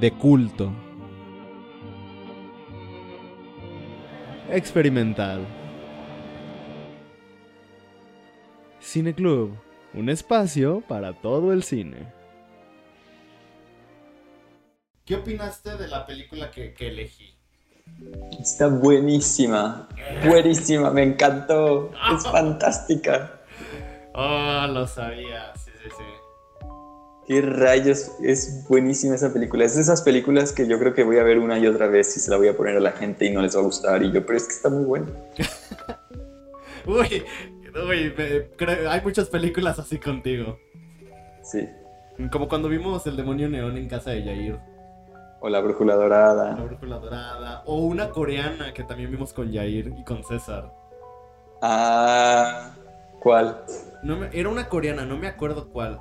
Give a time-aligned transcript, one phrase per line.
[0.00, 0.72] De culto.
[4.50, 5.46] Experimental.
[8.78, 9.58] Cine Club,
[9.92, 12.10] un espacio para todo el cine.
[15.04, 17.34] ¿Qué opinaste de la película que, que elegí?
[18.40, 19.86] Está buenísima,
[20.24, 23.42] buenísima, me encantó, es fantástica.
[24.14, 26.19] Oh, lo sabía, sí, sí, sí.
[27.30, 29.64] Qué rayos, es buenísima esa película.
[29.64, 32.16] Es de esas películas que yo creo que voy a ver una y otra vez
[32.16, 34.02] y se la voy a poner a la gente y no les va a gustar.
[34.02, 35.06] Y yo, pero es que está muy buena.
[36.86, 37.22] Uy,
[37.88, 40.58] uy, me- creo- hay muchas películas así contigo.
[41.44, 41.68] Sí.
[42.32, 44.58] Como cuando vimos El Demonio Neón en casa de Yair.
[45.38, 46.54] O La Brújula La Dorada.
[46.56, 47.62] brújula dorada.
[47.64, 50.72] O una coreana que también vimos con Yair y con César.
[51.62, 52.72] Ah,
[53.20, 53.62] ¿cuál?
[54.02, 56.00] No me- era una coreana, no me acuerdo cuál.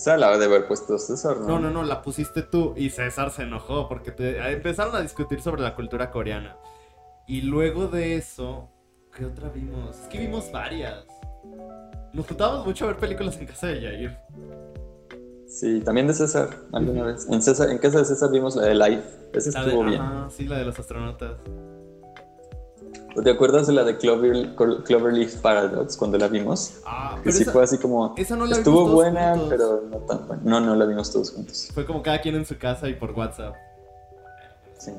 [0.00, 1.46] Esa la de haber puesto César, ¿no?
[1.46, 5.42] No, no, no, la pusiste tú y César se enojó porque te- empezaron a discutir
[5.42, 6.56] sobre la cultura coreana.
[7.26, 8.70] Y luego de eso,
[9.14, 9.98] ¿qué otra vimos?
[10.00, 11.04] Es que vimos varias.
[12.14, 14.16] Nos juntábamos mucho a ver películas en casa de Yair.
[15.46, 17.26] Sí, también de César, alguna vez.
[17.28, 19.02] En, César, en casa de César vimos la de Life.
[19.34, 20.00] Esa La de- estuvo bien.
[20.00, 21.32] ajá, sí, la de los astronautas.
[23.16, 26.74] ¿O ¿Te acuerdas de la de Clover, Cloverleaf Paradox cuando la vimos?
[26.86, 28.14] Ah, Que sí esa, fue así como...
[28.16, 29.48] esa no la Estuvo vimos buena, juntos.
[29.50, 30.42] pero no tan buena.
[30.44, 31.70] No, no la vimos todos juntos.
[31.74, 33.54] Fue como cada quien en su casa y por WhatsApp.
[34.78, 34.92] Sí.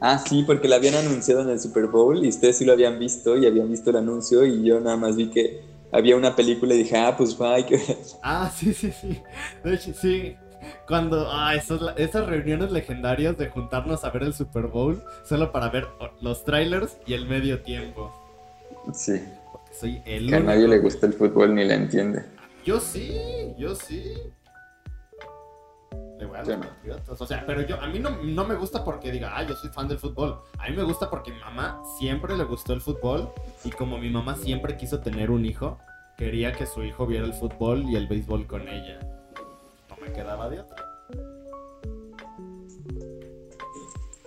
[0.00, 2.98] Ah, sí, porque la habían anunciado en el Super Bowl y ustedes sí lo habían
[2.98, 5.62] visto y habían visto el anuncio y yo nada más vi que
[5.92, 7.96] había una película y dije, ah, pues va, hay que ver.
[8.22, 9.20] Ah, sí, sí, sí.
[9.64, 10.36] De hecho, sí.
[10.86, 15.68] Cuando, ah, esos, esas reuniones legendarias de juntarnos a ver el Super Bowl solo para
[15.68, 15.88] ver
[16.20, 18.12] los trailers y el medio tiempo.
[18.92, 19.22] Sí,
[19.52, 22.24] Porque soy el que a nadie le gusta el fútbol ni le entiende.
[22.64, 24.14] Yo sí, yo sí.
[26.18, 26.42] Le voy a.
[26.42, 27.20] Patriotas.
[27.20, 29.70] O sea, pero yo, a mí no, no me gusta porque diga, ah, yo soy
[29.70, 30.40] fan del fútbol.
[30.58, 33.30] A mí me gusta porque mi mamá siempre le gustó el fútbol.
[33.64, 35.78] Y como mi mamá siempre quiso tener un hijo,
[36.18, 38.98] quería que su hijo viera el fútbol y el béisbol con ella.
[40.14, 40.84] Quedaba de otra.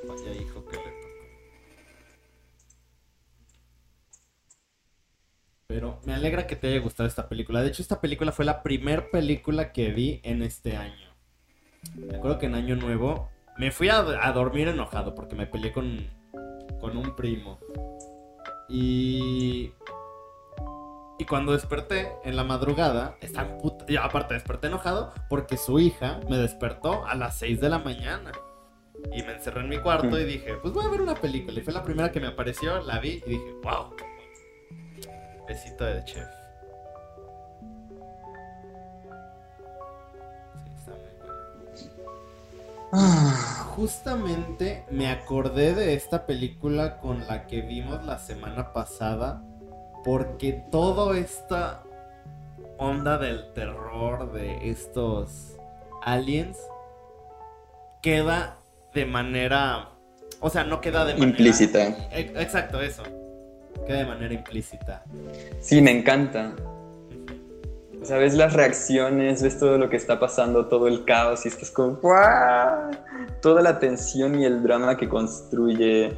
[0.08, 1.14] Vaya hijo que le tocó.
[5.68, 7.62] Pero me alegra que te haya gustado esta película.
[7.62, 11.14] De hecho, esta película fue la primer película que vi en este año.
[11.96, 15.72] Me acuerdo que en Año Nuevo me fui a, a dormir enojado porque me peleé
[15.72, 16.08] con,
[16.80, 17.60] con un primo.
[18.70, 19.72] Y.
[21.20, 23.86] Y cuando desperté en la madrugada, estaba puta.
[23.88, 28.32] y aparte, desperté enojado porque su hija me despertó a las 6 de la mañana.
[29.12, 31.60] Y me encerré en mi cuarto y dije, pues voy a ver una película.
[31.60, 33.96] Y fue la primera que me apareció, la vi y dije, wow.
[35.48, 36.28] Besito de chef.
[43.76, 49.44] Justamente me acordé de esta película con la que vimos la semana pasada
[50.04, 51.84] porque toda esta
[52.78, 55.56] onda del terror de estos
[56.02, 56.58] aliens
[58.02, 58.58] queda
[58.94, 59.90] de manera,
[60.40, 61.80] o sea, no queda de manera Implícita.
[62.12, 63.04] E- Exacto, eso.
[63.88, 65.04] Queda de manera implícita.
[65.60, 66.54] Sí, me encanta.
[68.02, 71.48] O sea, ves las reacciones, ves todo lo que está pasando, todo el caos y
[71.48, 72.92] estás como ¡guau!
[73.42, 76.14] Toda la tensión y el drama que construye.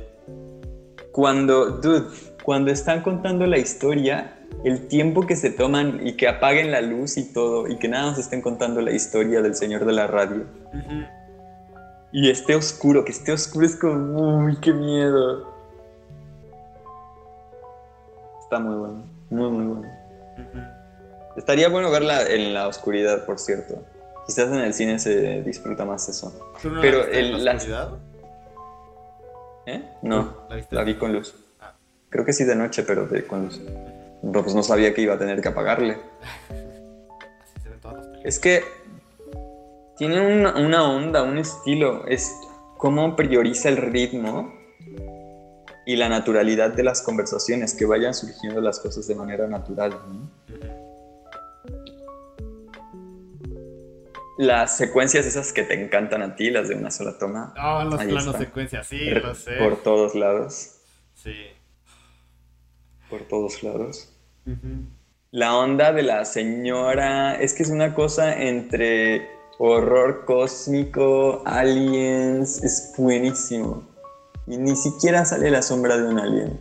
[1.11, 2.07] Cuando, dude,
[2.45, 7.17] cuando están contando la historia, el tiempo que se toman y que apaguen la luz
[7.17, 10.45] y todo, y que nada más estén contando la historia del señor de la radio.
[12.11, 15.51] Y esté oscuro, que esté oscuro es como, uy, qué miedo.
[18.41, 19.91] Está muy bueno, muy, muy bueno.
[21.35, 23.83] Estaría bueno verla en la oscuridad, por cierto.
[24.27, 26.31] Quizás en el cine se disfruta más eso.
[26.61, 27.89] ¿Tú no Pero la en la oscuridad?
[29.65, 29.83] ¿Eh?
[30.03, 31.33] No, la vi con luz.
[32.15, 33.59] Creo que sí de noche, pero de- con luz.
[34.21, 35.97] Pero pues no sabía que iba a tener que apagarle.
[37.43, 38.25] Así se ven todas las películas.
[38.35, 38.63] Es que
[39.97, 42.07] tiene una, una onda, un estilo.
[42.07, 42.33] Es
[42.77, 44.53] cómo prioriza el ritmo
[45.85, 49.99] y la naturalidad de las conversaciones, que vayan surgiendo las cosas de manera natural.
[54.37, 57.53] las secuencias esas que te encantan a ti, las de una sola toma.
[57.57, 59.57] Ah, los planos secuencias, sí, lo sé.
[59.57, 60.71] Por todos lados.
[61.13, 61.33] Sí.
[63.09, 64.09] Por todos lados.
[65.31, 72.93] La onda de la señora es que es una cosa entre horror cósmico, aliens, es
[72.97, 73.83] buenísimo.
[74.47, 76.59] Y ni siquiera sale la sombra de un alien,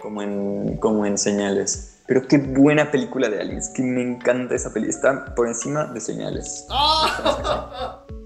[0.00, 2.02] como en, como en Señales.
[2.06, 4.96] Pero qué buena película de aliens, que me encanta esa película.
[4.96, 6.66] Está por encima de Señales.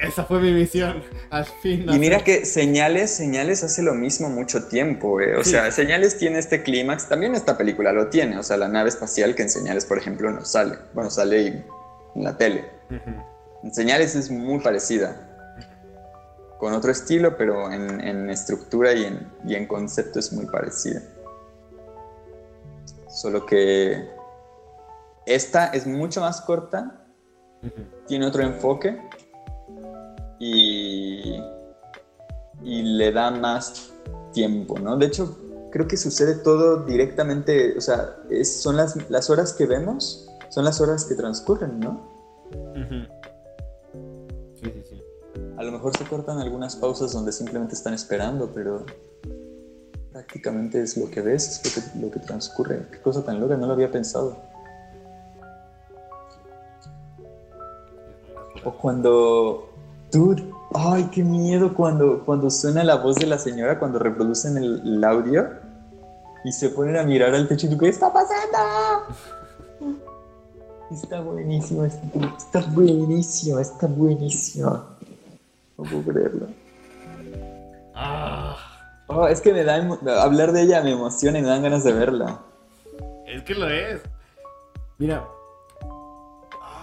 [0.00, 1.02] Esa fue mi misión.
[1.30, 1.84] Al fin.
[1.90, 5.36] Y mira que Señales, Señales hace lo mismo mucho tiempo, eh.
[5.36, 5.50] O Sí.
[5.50, 9.34] sea, Señales tiene este clímax, también esta película lo tiene, o sea, la nave espacial
[9.34, 10.76] que en Señales, por ejemplo, no sale.
[10.94, 11.64] Bueno, sale y-
[12.16, 12.64] en la tele.
[13.62, 15.26] En Señales es muy parecida,
[16.58, 21.02] con otro estilo, pero en, en estructura y en, y en concepto es muy parecida.
[23.08, 24.08] Solo que
[25.26, 27.04] esta es mucho más corta,
[28.06, 29.00] tiene otro enfoque
[30.40, 31.38] y,
[32.62, 33.92] y le da más
[34.32, 34.96] tiempo, ¿no?
[34.96, 35.36] De hecho,
[35.70, 40.64] creo que sucede todo directamente, o sea, es- son las, las horas que vemos, son
[40.64, 42.00] las horas que transcurren, ¿no?
[44.56, 45.02] Sí, sí, sí.
[45.56, 48.84] A lo mejor se cortan algunas pausas donde simplemente están esperando, pero
[50.10, 52.86] prácticamente es lo que ves, es lo que, lo que transcurre.
[52.90, 54.36] Qué cosa tan loca, no lo había pensado.
[58.64, 59.69] O cuando...
[60.12, 64.80] Dude, ay, qué miedo cuando, cuando suena la voz de la señora, cuando reproducen el,
[64.84, 65.48] el audio
[66.44, 69.14] y se ponen a mirar al techo y tú, ¿qué está pasando?
[70.90, 72.02] Está buenísimo, está,
[72.36, 74.84] está buenísimo, está buenísimo.
[75.78, 76.46] No puedo creerlo.
[77.94, 78.56] Ah,
[79.12, 79.74] Oh, es que me da
[80.22, 82.38] hablar de ella me emociona y me dan ganas de verla.
[83.26, 84.00] es que lo es.
[84.98, 85.26] Mira.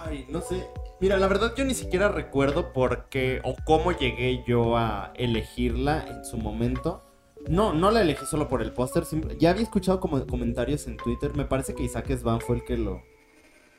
[0.04, 0.66] Ay, no sé.
[1.00, 6.04] Mira, la verdad yo ni siquiera recuerdo por qué o cómo llegué yo a elegirla
[6.08, 7.04] en su momento.
[7.48, 9.04] No, no la elegí solo por el póster.
[9.38, 11.36] Ya había escuchado como comentarios en Twitter.
[11.36, 13.02] Me parece que Isaac Svan fue el que lo,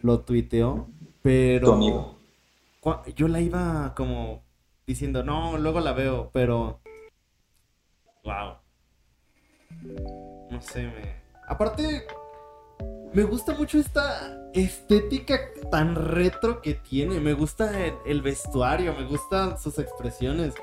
[0.02, 0.88] lo tuiteó.
[1.22, 1.68] Pero.
[1.68, 2.20] Tu amigo.
[3.16, 4.44] Yo la iba como
[4.88, 6.80] diciendo, no, luego la veo, pero.
[8.24, 8.56] Wow.
[10.50, 11.22] No sé, me.
[11.48, 12.08] Aparte,
[13.14, 15.40] me gusta mucho esta estética
[15.72, 17.20] tan retro que tiene.
[17.20, 20.54] Me gusta el, el vestuario, me gustan sus expresiones.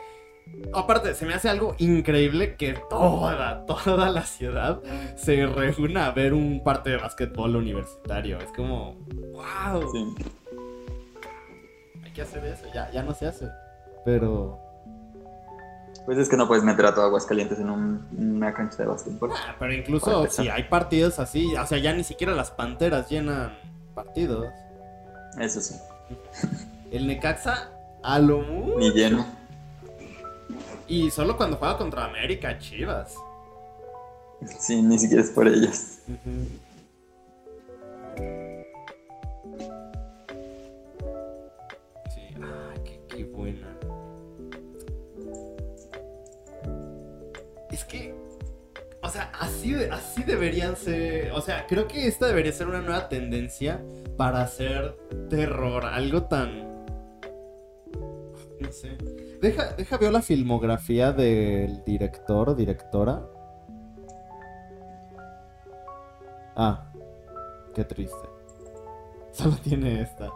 [0.72, 4.80] Aparte, se me hace algo increíble que toda, toda la ciudad
[5.16, 8.38] se reúna a ver un parte de básquetbol universitario.
[8.38, 8.94] Es como,
[9.32, 10.14] wow Sí.
[12.04, 13.48] hay que hacer eso, ya, ya no se hace.
[14.04, 14.60] Pero,
[16.06, 19.30] Pues es que no puedes meter a todo Aguascalientes en un- una cancha de básquetbol.
[19.34, 23.58] ah, pero incluso si hay partidos así, o sea, ya ni siquiera las panteras llenan
[23.94, 24.46] partidos.
[25.40, 25.74] Eso sí,
[26.92, 27.70] El Necaxa,
[28.02, 28.78] a lo mucho.
[28.78, 29.26] ni lleno.
[30.88, 33.14] Y solo cuando juega contra América, Chivas.
[34.60, 35.98] Sí, ni siquiera es por ellos.
[36.06, 36.60] Sí,
[49.40, 51.32] así, así deberían ser.
[51.32, 53.80] O sea, creo que esta debería ser una nueva tendencia
[54.16, 54.96] para hacer
[55.28, 55.84] terror.
[55.84, 56.84] Algo tan.
[58.60, 58.96] No sé.
[59.40, 63.22] Deja, deja veo la filmografía del director o directora.
[66.56, 66.90] Ah,
[67.74, 68.16] qué triste.
[69.32, 70.30] Solo tiene esta.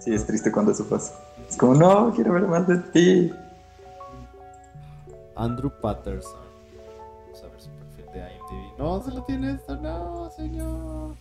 [0.00, 1.14] Sí, es triste cuando eso pasa.
[1.48, 3.32] Es como, no, quiero ver más de ti.
[5.38, 6.40] Andrew Patterson.
[7.24, 8.78] Vamos a ver su perfil de IMDb.
[8.78, 11.14] No, se lo tiene esto, no, señor.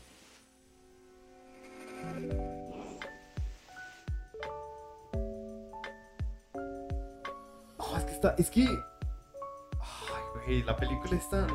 [7.77, 8.35] Oh, es que está.
[8.37, 8.61] Es que.
[8.61, 11.47] Ay, güey, la película es tan.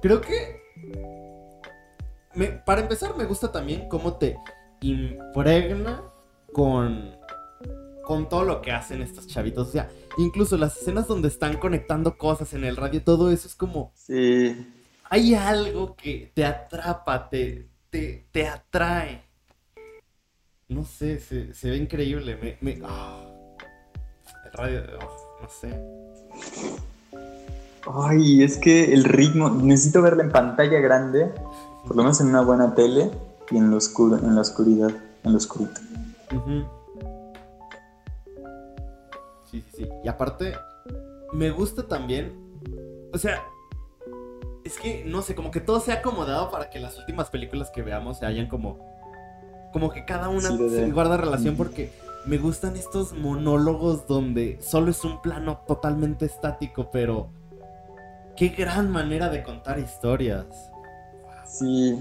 [0.00, 0.60] Creo que.
[2.64, 4.38] para empezar, me gusta también cómo te
[4.80, 6.02] impregna
[6.52, 7.19] con.
[8.04, 9.68] Con todo lo que hacen estos chavitos.
[9.68, 9.88] O sea,
[10.18, 13.92] incluso las escenas donde están conectando cosas en el radio, todo eso es como.
[13.94, 14.66] Sí,
[15.08, 19.22] Hay algo que te atrapa, te, te, te atrae.
[20.68, 22.36] No sé, se, se ve increíble.
[22.40, 23.22] Me, me- ah.
[24.46, 25.78] El radio, oh, no sé.
[27.92, 31.26] Ay, es que el ritmo, necesito verla en pantalla grande,
[31.86, 33.10] por lo menos en una buena tele
[33.50, 34.90] y en, lo oscuro, en la oscuridad,
[35.24, 35.80] en lo oscurito.
[36.34, 36.64] Ujú.
[39.50, 39.88] Sí, sí, sí.
[40.04, 40.54] Y aparte,
[41.32, 42.32] me gusta también.
[43.12, 43.42] O sea,
[44.64, 47.70] es que, no sé, como que todo se ha acomodado para que las últimas películas
[47.70, 48.78] que veamos se hayan como...
[49.72, 51.92] Como que cada una Sí, se guarda relación porque
[52.26, 57.28] me gustan estos monólogos donde solo es un plano totalmente estático, pero...
[58.36, 60.46] Qué gran manera de contar historias.
[61.46, 61.98] Sí.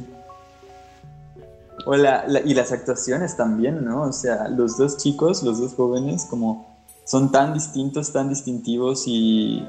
[1.86, 4.04] O la- la- y las actuaciones también, ¿no?
[4.04, 6.69] O sea, los dos chicos, los dos jóvenes, como
[7.10, 9.66] son tan distintos, tan distintivos y.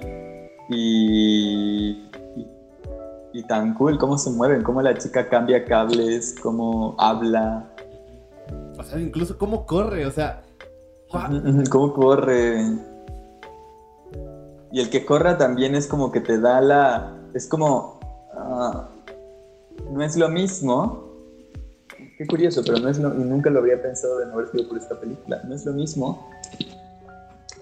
[0.68, 1.90] y.
[2.36, 2.46] y,
[3.32, 7.72] y tan cool, cómo se mueven, cómo la chica cambia cables, cómo habla,
[8.78, 10.42] O sea, incluso cómo corre, o sea...
[11.70, 12.62] cómo corre.
[14.72, 17.16] Y el que corra también es como que te da la.
[17.32, 18.00] Es como.
[18.34, 18.86] ah,
[19.90, 21.08] no es lo mismo.
[22.18, 24.68] Qué curioso, pero no es lo, y nunca lo habría pensado de no haber sido
[24.68, 25.40] por esta película.
[25.48, 26.28] No es lo mismo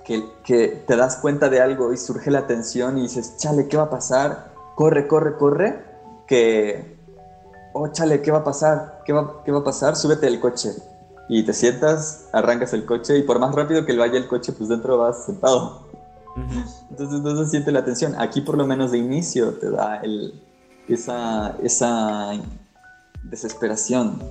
[0.09, 3.77] que, que te das cuenta de algo y surge la tensión y dices, chale, ¿qué
[3.77, 4.55] va a pasar?
[4.75, 5.85] Corre, corre, corre.
[6.27, 6.97] Que,
[7.75, 9.03] oh, chale, ¿qué va a pasar?
[9.05, 9.97] ¿Qué va, qué va a pasar?
[9.97, 10.71] Súbete del coche.
[11.29, 14.71] Y te sientas, arrancas el coche y por más rápido que vaya el coche, pues
[14.71, 15.87] dentro vas sentado.
[16.89, 18.15] Entonces no se siente la tensión.
[18.19, 20.43] Aquí por lo menos de inicio te da el,
[20.89, 22.31] esa, esa
[23.25, 24.23] desesperación.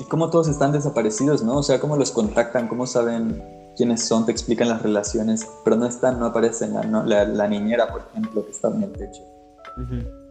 [0.00, 1.58] Y cómo todos están desaparecidos, ¿no?
[1.58, 3.44] O sea, cómo los contactan, cómo saben
[3.76, 6.72] quiénes son, te explican las relaciones, pero no están, no aparecen.
[6.74, 9.20] La, no- la, la niñera, por ejemplo, que está en el techo.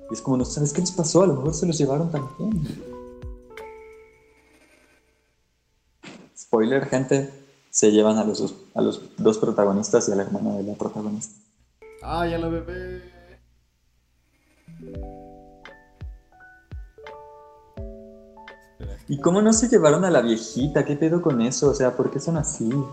[0.10, 2.68] Y es como, no sabes qué les pasó, a lo mejor se los llevaron también.
[6.36, 7.32] Spoiler, gente,
[7.70, 10.74] se llevan a los, dos- a los dos protagonistas y a la hermana de la
[10.74, 11.36] protagonista.
[12.02, 13.04] Ah, ya la bebé.
[19.10, 20.86] ¿Y cómo no se llevaron a la viejita?
[20.86, 21.72] ¿Qué pedo con eso?
[21.72, 22.70] O sea, ¿por qué son así?
[22.70, 22.86] No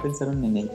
[0.00, 0.72] pensaron en ella.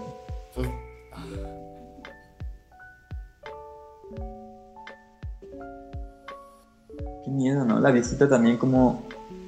[7.23, 7.79] Qué miedo, ¿no?
[7.79, 9.03] La viejita también como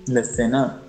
[0.08, 0.80] la escena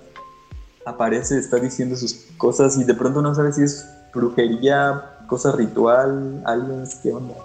[0.85, 6.41] aparece, está diciendo sus cosas y de pronto no sabes si es brujería, cosa ritual,
[6.45, 7.35] aliens, qué onda.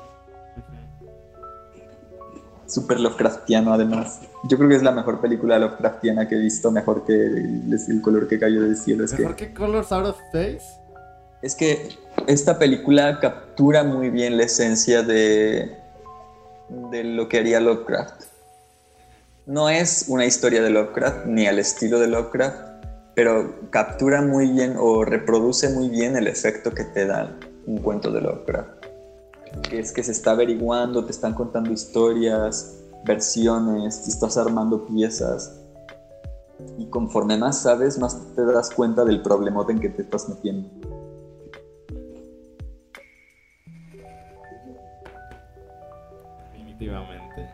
[2.69, 4.21] Súper Lovecraftiano además.
[4.45, 8.03] Yo creo que es la mejor película Lovecraftiana que he visto, mejor que el, el
[8.03, 9.05] color que cayó del cielo.
[9.05, 10.79] Es que, ¿Mejor que Colors Out of Space?
[11.43, 11.89] es que
[12.27, 15.77] esta película captura muy bien la esencia de,
[16.91, 18.25] de lo que haría Lovecraft.
[19.47, 22.85] No es una historia de Lovecraft, ni al estilo de Lovecraft,
[23.15, 27.35] pero captura muy bien o reproduce muy bien el efecto que te da
[27.67, 28.78] un cuento de Lovecraft.
[29.71, 35.61] Es que se está averiguando, te están contando historias, versiones, te estás armando piezas.
[36.77, 40.69] Y conforme más sabes, más te das cuenta del problemote en que te estás metiendo.
[46.53, 47.51] Definitivamente.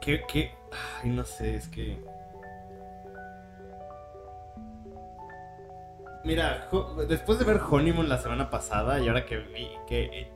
[0.00, 0.50] ¿Qué, qué?
[1.02, 2.15] Ay, no sé, es que...
[6.26, 6.68] Mira,
[7.08, 10.28] después de ver Honeymoon la semana pasada y ahora que vi que...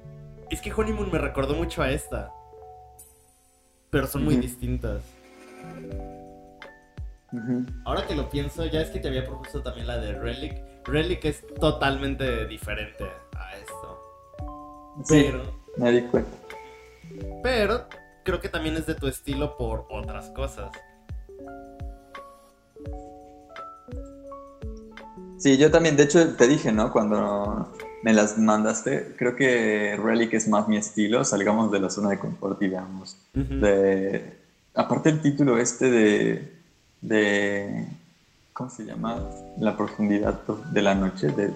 [0.49, 2.33] Es que Honeymoon me recordó mucho a esta.
[3.91, 5.03] Pero son muy distintas.
[7.85, 10.63] Ahora que lo pienso, ya es que te había propuesto también la de Relic.
[10.85, 13.05] Relic es totalmente diferente
[13.37, 14.01] a esto.
[15.05, 15.43] Sí, Pero,
[15.77, 16.31] me di cuenta.
[17.43, 17.87] pero
[18.25, 20.71] creo que también es de tu estilo por otras cosas.
[25.41, 26.93] Sí, yo también, de hecho te dije, ¿no?
[26.93, 32.11] Cuando me las mandaste, creo que Relic es más mi estilo, salgamos de la zona
[32.11, 33.17] de confort y veamos.
[33.35, 33.55] Ujú.
[33.61, 34.37] De,
[34.75, 36.53] aparte el título este de,
[37.01, 37.87] de,
[38.53, 39.19] ¿cómo se llama?
[39.59, 40.39] La profundidad
[40.73, 41.51] de la noche, de,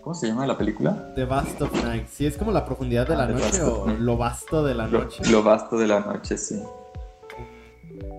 [0.00, 1.12] ¿cómo se llama la película?
[1.16, 2.06] The Vast of Night.
[2.08, 5.00] ¿Sí es como la profundidad de Ah, la noche o lo vasto de la Lo,
[5.00, 5.24] noche?
[5.30, 6.62] lo vasto de la noche, sí.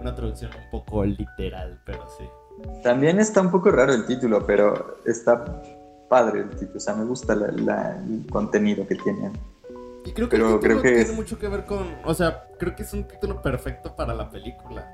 [0.02, 2.26] Una traducción un poco literal, pero sí.
[2.84, 5.44] También está un poco raro el título, pero está
[6.10, 9.32] padre el título, o sea, me gusta la- la- el contenido que tiene.
[10.06, 11.88] Y creo que Pero el título creo que tiene es- mucho que ver con.
[12.06, 14.88] O sea, creo que es un título perfecto para la película.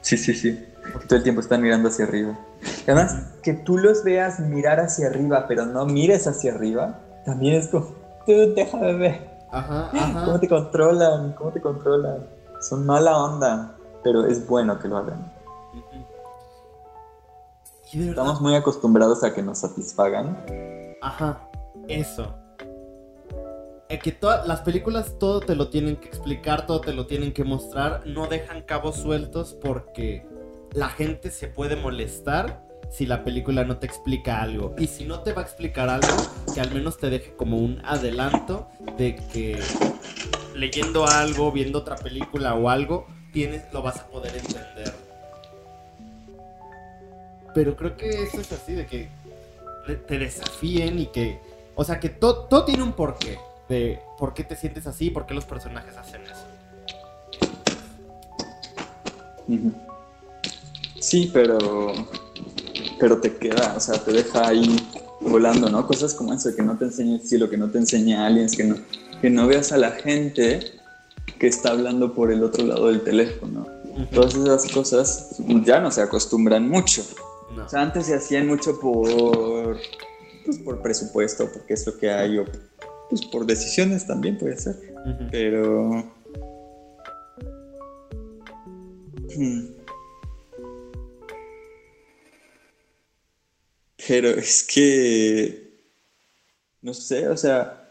[0.00, 0.66] Sí, sí, sí.
[1.06, 2.38] Todo el tiempo están mirando hacia arriba.
[2.84, 7.68] Además, que tú los veas mirar hacia arriba, pero no mires hacia arriba, también es
[7.68, 7.86] como,
[8.26, 9.28] tú déjame ver.
[9.50, 10.24] Ajá, ajá.
[10.24, 11.32] ¿Cómo te controlan?
[11.32, 12.26] ¿Cómo te controlan?
[12.60, 15.32] Son mala onda, pero es bueno que lo hagan.
[17.92, 18.10] De.
[18.10, 20.44] Estamos muy acostumbrados a que nos satisfagan.
[21.00, 21.48] Ajá,
[21.88, 22.34] eso.
[23.88, 27.32] Eh, que todas las películas todo te lo tienen que explicar, todo te lo tienen
[27.32, 30.26] que mostrar, no dejan cabos sueltos porque
[30.72, 34.74] la gente se puede molestar si la película no te explica algo.
[34.78, 36.08] Y si no te va a explicar algo,
[36.52, 38.68] que al menos te deje como un adelanto
[38.98, 39.58] de que
[40.54, 45.07] leyendo algo, viendo otra película o algo, tienes, lo vas a poder entender.
[47.54, 49.08] Pero creo que eso es así, de que
[50.06, 51.40] te desafíen y que...
[51.74, 53.38] O sea, que todo tiene un porqué.
[53.68, 56.46] De por qué te sientes así, por qué los personajes hacen eso.
[61.00, 61.92] Sí, pero
[62.98, 64.76] pero te queda, o sea, te deja ahí
[65.20, 65.86] volando, ¿no?
[65.86, 68.64] Cosas como eso, que no te enseña el estilo, que no te enseña aliens, que
[68.64, 68.76] no,
[69.20, 70.72] que no veas a la gente
[71.38, 73.66] que está hablando por el otro lado del teléfono.
[74.12, 77.04] Todas esas cosas ya no se acostumbran mucho.
[77.64, 79.78] O sea, antes se hacían mucho por,
[80.44, 82.44] pues, por presupuesto, porque es lo que hay, o
[83.08, 84.76] pues por decisiones también puede ser.
[85.30, 86.12] Pero...
[89.36, 89.78] Hmm.
[94.06, 95.68] Pero es que,
[96.80, 97.90] no sé, o sea,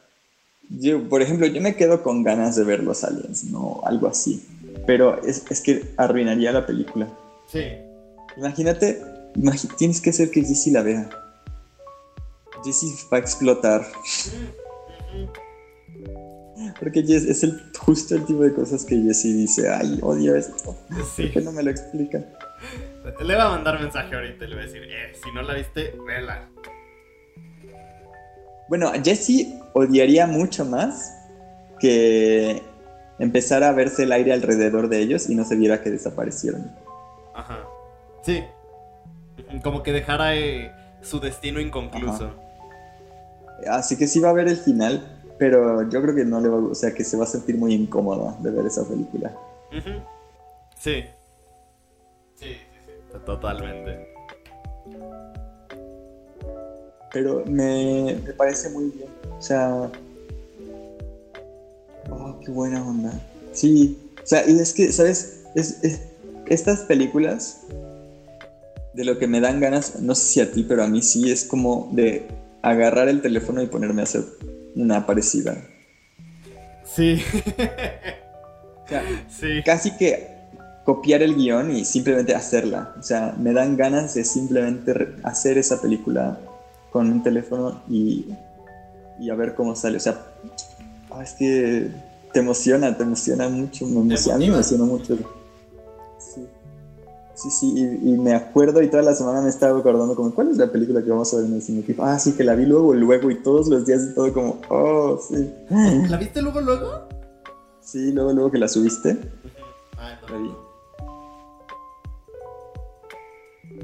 [0.69, 3.81] yo, por ejemplo, yo me quedo con ganas de ver los aliens, ¿no?
[3.83, 4.43] Algo así.
[4.85, 7.07] Pero es, que arruinaría la película.
[7.47, 7.61] Sí.
[8.35, 9.01] Imagínate,
[9.77, 11.09] tienes que hacer que Jessie la vea.
[12.63, 13.85] Jessie va a explotar.
[16.79, 20.75] Porque es el, justo el tipo de cosas que Jessie dice, ay, odio esto.
[21.15, 21.23] Sí.
[21.23, 22.23] ¿Por qué no me lo explica?
[23.19, 25.53] Le voy a mandar mensaje ahorita y le voy a decir, eh, si no la
[25.53, 26.49] viste, vela.
[28.69, 31.13] Bueno, Jesse odiaría mucho más
[31.79, 32.61] que
[33.19, 36.71] empezara a verse el aire alrededor de ellos y no se viera que desaparecieron.
[37.33, 37.65] Ajá.
[38.23, 38.43] Sí.
[39.63, 42.31] Como que dejara eh, su destino inconcluso.
[43.69, 46.57] Así que sí va a ver el final, pero yo creo que no le va
[46.57, 49.35] a, o sea, que se va a sentir muy incómoda de ver esa película.
[50.79, 51.03] Sí.
[52.35, 52.57] Sí,
[53.25, 54.07] Totalmente.
[57.11, 59.09] Pero me, parece muy bien.
[59.37, 59.89] O sea.
[62.09, 63.11] Oh, qué buena onda.
[63.53, 63.97] Sí.
[64.23, 65.45] O sea, y es que, ¿sabes?
[66.47, 67.65] estas películas,
[68.97, 71.31] de lo que me dan ganas, no sé si a ti, pero a mí sí,
[71.31, 72.27] es como de
[72.63, 74.23] agarrar el teléfono y ponerme a hacer
[74.75, 75.55] una parecida.
[76.83, 77.21] Sí.
[78.85, 79.61] o sea, sí.
[79.63, 80.27] Casi que
[80.83, 82.95] copiar el guion y simplemente hacerla.
[82.99, 86.39] O sea, me dan ganas de simplemente hacer esa película
[86.91, 88.25] con un teléfono y,
[89.19, 89.97] y a ver cómo sale.
[89.97, 90.25] O sea,
[91.11, 91.91] ah, es que
[92.33, 93.85] te emociona, te emociona mucho.
[93.85, 95.17] Me emociona, a mí me emociona mucho.
[96.17, 96.47] Sí,
[97.37, 100.57] sí, sí y, me acuerdo y toda la semana me estaba acordando como, ¿cuál es
[100.57, 101.85] la película que vamos a ver en el cine?
[101.99, 105.17] Ah, sí, que la vi luego, luego y todos los días y todo como, oh,
[105.17, 105.53] sí.
[106.09, 107.07] ¿La viste luego, luego?
[107.79, 109.17] Sí, luego, luego que la subiste.
[109.97, 110.51] Ah, La vi.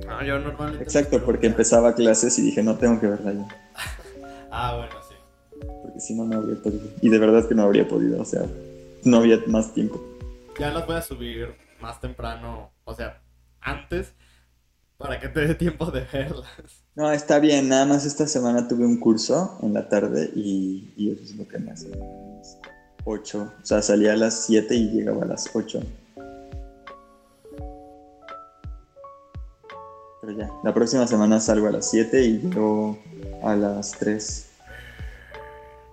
[0.10, 0.84] Ah, yo normalmente.
[0.84, 3.48] Exacto, porque empezaba clases y dije, no tengo que verla ya.
[4.52, 5.16] ah, bueno, sí.
[5.84, 6.84] Porque si no, no habría podido.
[7.02, 8.46] Y de verdad que no habría podido, o sea,
[9.04, 10.02] no había más tiempo.
[10.60, 13.23] Ya las voy a subir más temprano, o sea,
[13.64, 14.14] antes,
[14.98, 16.48] para que te dé tiempo de verlas.
[16.96, 21.12] No, está bien, nada más esta semana tuve un curso en la tarde y, y
[21.12, 21.90] eso es lo que me hace.
[23.06, 25.82] 8, o sea, salía a las 7 y llegaba a las 8.
[30.22, 32.98] Pero ya, la próxima semana salgo a las 7 y llego
[33.44, 34.50] a las 3.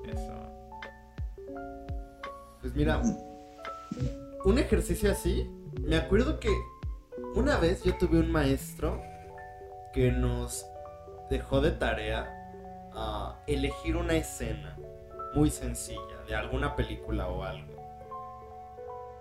[0.07, 0.33] Eso.
[2.61, 3.03] Pues mira,
[4.45, 6.51] un ejercicio así, me acuerdo que
[7.35, 9.03] una vez yo tuve un maestro
[9.93, 10.67] que nos
[11.29, 12.29] dejó de tarea
[12.93, 14.77] a elegir una escena
[15.35, 17.75] muy sencilla de alguna película o algo.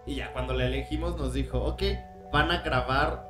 [0.06, 1.84] Y ya cuando la elegimos nos dijo, ok,
[2.32, 3.30] van a grabar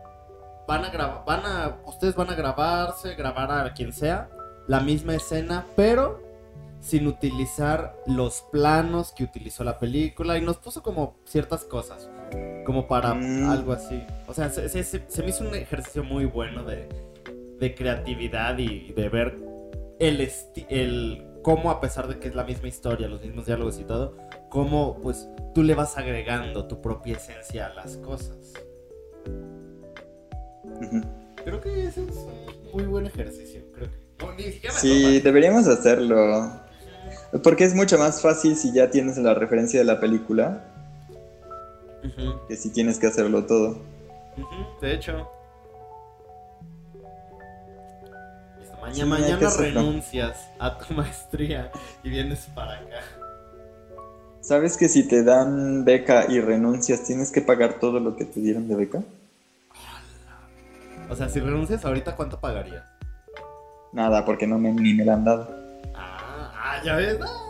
[0.70, 4.30] van a grabar, van a, ustedes van a grabarse, grabar a quien sea,
[4.68, 6.22] la misma escena, pero
[6.80, 12.08] sin utilizar los planos que utilizó la película y nos puso como ciertas cosas,
[12.66, 13.50] como para mm.
[13.50, 14.04] algo así.
[14.28, 16.88] O sea, se, me hizo un ejercicio muy bueno de,
[17.60, 19.38] de creatividad y de ver
[20.00, 20.30] el,
[20.70, 24.18] el cómo a pesar de que es la misma historia, los mismos diálogos y todo,
[24.50, 28.54] cómo pues tú le vas agregando tu propia esencia a las cosas.
[31.44, 33.62] Creo que ese es un muy buen ejercicio.
[33.74, 33.90] Creo
[34.36, 34.62] que...
[34.72, 36.62] sí, deberíamos hacerlo.
[37.44, 40.79] Porque es mucho más fácil si ya tienes la referencia de la película
[42.48, 43.78] que si tienes que hacerlo todo.
[44.82, 45.30] De hecho.
[49.06, 51.72] mañana renuncias a tu maestría
[52.04, 53.02] y vienes para acá.
[54.42, 58.40] ¿Sabes que si te dan beca y renuncias, tienes que pagar todo lo que te
[58.40, 59.04] dieron de beca?
[61.10, 62.84] O sea, si renuncias ahorita, ¿cuánto pagarías?
[63.92, 65.50] Nada, porque no me, ni me la han dado.
[65.96, 67.18] Ah, ah, ya ves.
[67.22, 67.49] Ah.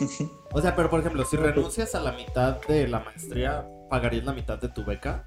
[0.52, 4.32] O sea, pero por ejemplo, si renuncias a la mitad de la maestría, ¿pagarías la
[4.32, 5.24] mitad de tu beca?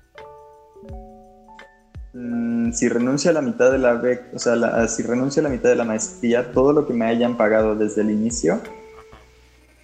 [2.14, 5.44] Mm, si renuncio a la mitad de la beca, o sea, la- si renuncio a
[5.44, 8.62] la mitad de la maestría, todo lo que me hayan pagado desde el inicio,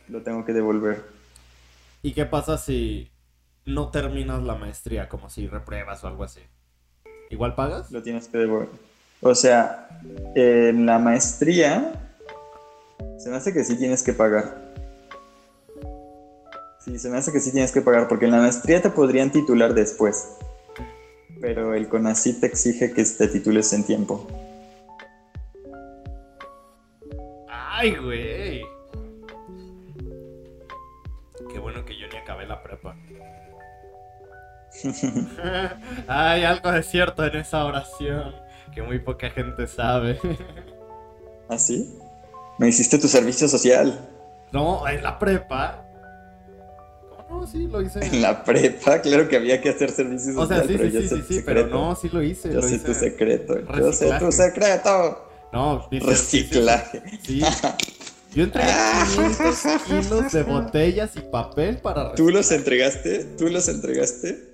[0.09, 1.03] lo tengo que devolver.
[2.01, 3.11] ¿Y qué pasa si
[3.65, 6.41] no terminas la maestría, como si repruebas o algo así?
[7.29, 7.91] ¿Igual pagas?
[7.91, 8.69] Lo tienes que devolver.
[9.21, 9.87] O sea,
[10.35, 11.91] en la maestría,
[13.17, 14.66] se me hace que sí tienes que pagar.
[16.87, 19.29] Sí, se me hace que sí tienes que pagar, porque en la maestría te podrían
[19.29, 20.37] titular después.
[21.41, 24.25] Pero el CONACYT te exige que te titules en tiempo.
[27.49, 28.61] ¡Ay, güey!
[31.51, 32.95] Qué bueno que yo ni acabé la prepa.
[36.07, 38.33] Hay algo de cierto en esa oración
[38.73, 40.17] que muy poca gente sabe.
[41.49, 41.99] ¿Ah, sí?
[42.57, 44.07] Me hiciste tu servicio social.
[44.53, 45.86] No, en la prepa.
[47.27, 47.47] ¿Cómo no?
[47.47, 47.99] Sí, lo hice.
[48.05, 51.41] En la prepa, claro que había que hacer servicio O social, sea, sí, sí, sí,
[51.45, 52.49] pero no, sí lo hice.
[52.49, 52.85] Yo lo sé hice.
[52.85, 53.59] tu secreto.
[53.59, 54.25] Yo sé Reciclaje.
[54.25, 55.23] tu secreto.
[55.53, 57.03] No, Reciclaje.
[57.23, 57.41] Sí.
[58.33, 58.71] Yo entregué
[59.15, 62.59] 500 kilos de botellas y papel para ¿Tú los reciclar.
[62.59, 63.23] entregaste?
[63.37, 64.51] ¿Tú los entregaste?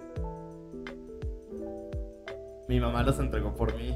[2.70, 3.94] Mi mamá los entregó por mí.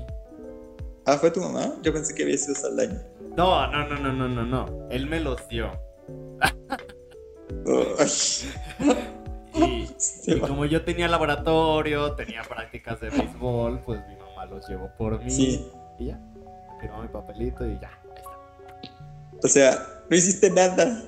[1.05, 1.73] Ah, ¿fue tu mamá?
[1.83, 3.01] Yo pensé que había sido Saldaña.
[3.37, 4.87] No, no, no, no, no, no, no.
[4.89, 5.71] Él me los dio.
[10.25, 15.23] Y, como yo tenía laboratorio, tenía prácticas de béisbol, pues mi mamá los llevó por
[15.23, 15.31] mí.
[15.31, 15.67] Sí.
[15.97, 16.19] Y ya.
[16.79, 17.89] Firmó mi papelito y ya.
[17.89, 19.38] Ahí está.
[19.43, 21.01] O sea, no hiciste nada.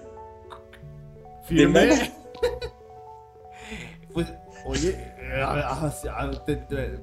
[1.43, 1.87] Firmé.
[1.87, 2.13] nada.
[4.13, 4.33] pues,
[4.65, 4.95] oye.
[5.19, 6.99] eh,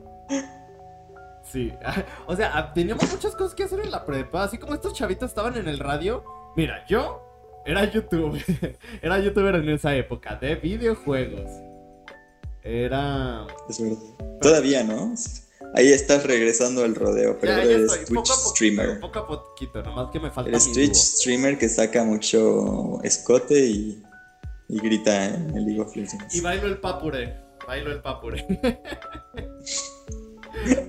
[1.44, 1.72] sí.
[2.27, 4.44] O sea, teníamos muchas cosas que hacer en la prepa.
[4.44, 6.25] Así como estos chavitos estaban en el radio.
[6.57, 7.26] Mira, yo
[7.66, 8.44] era youtuber.
[9.02, 11.50] Era youtuber en esa época de videojuegos.
[12.62, 13.46] Era.
[13.68, 13.98] Es verdad.
[14.40, 15.14] Todavía, ¿no?
[15.74, 19.00] Ahí estás regresando al rodeo, pero Ya, ahora ya eres Twitch poco a poquito, streamer.
[19.00, 21.02] Poco a poquito, nomás que me falta Eres mi Twitch dúo.
[21.02, 24.02] streamer que saca mucho escote y,
[24.68, 26.35] y grita en el League of Legends.
[26.35, 27.37] Y bailo el papure.
[27.66, 28.46] Bailo el papure.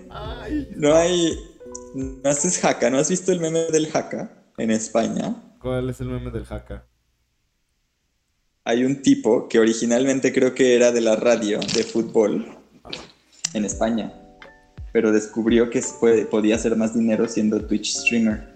[0.10, 0.70] Ay.
[0.76, 1.38] No hay.
[1.96, 5.36] No haces haka, ¿no has visto el meme del haka en España?
[5.60, 6.86] ¿Cuál es el meme del haka?
[8.64, 12.46] Hay un tipo que originalmente creo que era de la radio de fútbol
[13.54, 14.14] en España,
[14.92, 18.56] pero descubrió que se puede- podía hacer más dinero siendo Twitch streamer.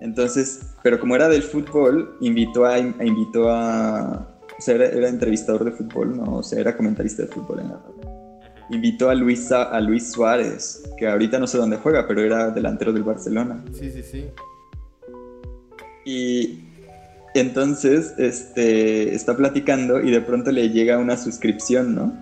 [0.00, 5.08] Entonces, pero como era del fútbol, invitó a, a- invitó a, o sea, era, era
[5.08, 8.16] entrevistador de fútbol, no, o sea, era comentarista de fútbol en la radio.
[8.70, 12.92] Invitó a Luis, a Luis Suárez, que ahorita no sé dónde juega, pero era delantero
[12.92, 13.64] del Barcelona.
[13.72, 14.26] Sí, sí, sí.
[16.06, 16.60] Y
[17.34, 22.14] entonces este, está platicando y de pronto le llega una suscripción, ¿no?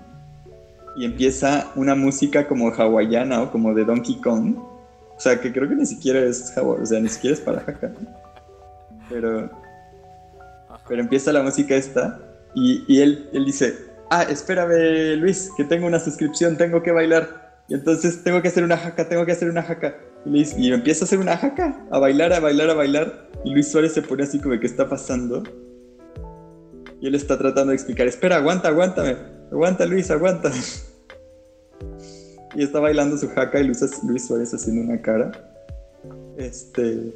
[0.97, 4.57] Y empieza una música como hawaiana o como de Donkey Kong.
[4.57, 7.59] O sea, que creo que ni siquiera es hawaiano, o sea, ni siquiera es para
[7.61, 8.09] Haka, ¿no?
[9.11, 9.51] Pero,
[10.88, 12.18] pero empieza la música esta
[12.55, 13.77] y, y él, él dice,
[14.11, 17.53] ah, espérame Luis, que tengo una suscripción, tengo que bailar.
[17.68, 19.94] Y entonces tengo que hacer una jaca, tengo que hacer una jaca.
[20.26, 23.30] Y, Luis- y empieza a hacer una jaca, a bailar, a bailar, a bailar.
[23.44, 25.42] Y Luis Suárez se pone así como, ¿qué está pasando?
[27.00, 29.16] Y él está tratando de explicar, espera, aguanta, aguántame.
[29.52, 30.50] Aguanta Luis, aguanta.
[32.56, 35.32] Y está bailando su jaca y Luis, Luis Suárez haciendo una cara.
[36.38, 37.12] Este...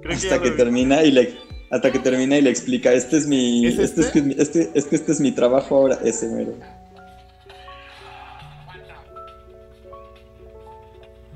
[0.00, 1.34] Creo hasta que termina y le
[1.70, 4.18] hasta que termina y le explica este es mi ¿Es este, este?
[4.18, 6.54] Es, este, este es mi trabajo ahora ese mero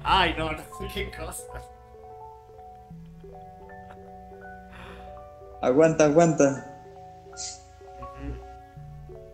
[0.05, 1.43] Ay, no, no sé qué cosa.
[5.63, 6.71] aguanta aguanta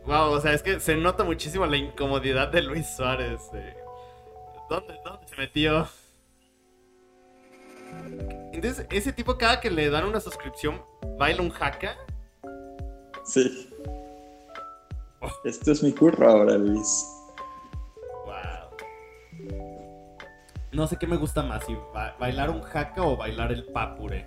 [0.06, 3.40] Wow, o sea, es que se nota muchísimo la incomodidad de Luis Suárez.
[3.52, 3.76] eh.
[4.68, 5.88] ¿Dónde, ¿Dónde se metió?
[8.52, 10.82] Entonces, ese tipo cada que le dan una suscripción,
[11.18, 11.96] baila un haka.
[13.24, 13.68] sí
[15.44, 17.06] esto es mi curro ahora Luis
[20.72, 24.26] No sé qué me gusta más, si ba- bailar un haka o bailar el papure.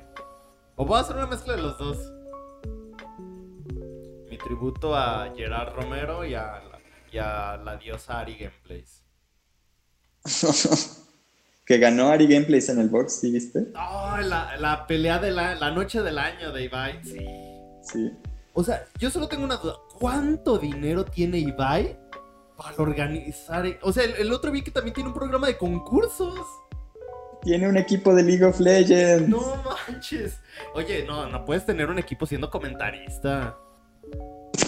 [0.75, 1.97] O voy a hacer una mezcla de los dos.
[4.29, 6.79] Mi tributo a Gerard Romero y a la,
[7.12, 9.03] y a la diosa Ari Gameplays.
[11.65, 13.67] que ganó Ari Gameplays en el box ¿sí viste?
[13.75, 16.99] Oh, la, la pelea de la, la noche del año de Ibai.
[17.03, 17.25] Sí.
[17.84, 18.12] sí
[18.53, 19.75] O sea, yo solo tengo una duda.
[19.99, 21.97] ¿Cuánto dinero tiene Ibai
[22.63, 23.65] para organizar?
[23.82, 26.39] O sea, el, el otro vi que también tiene un programa de concursos.
[27.41, 29.28] Tiene un equipo de League of Legends.
[29.28, 30.38] No manches.
[30.73, 33.58] Oye, no, no puedes tener un equipo siendo comentarista.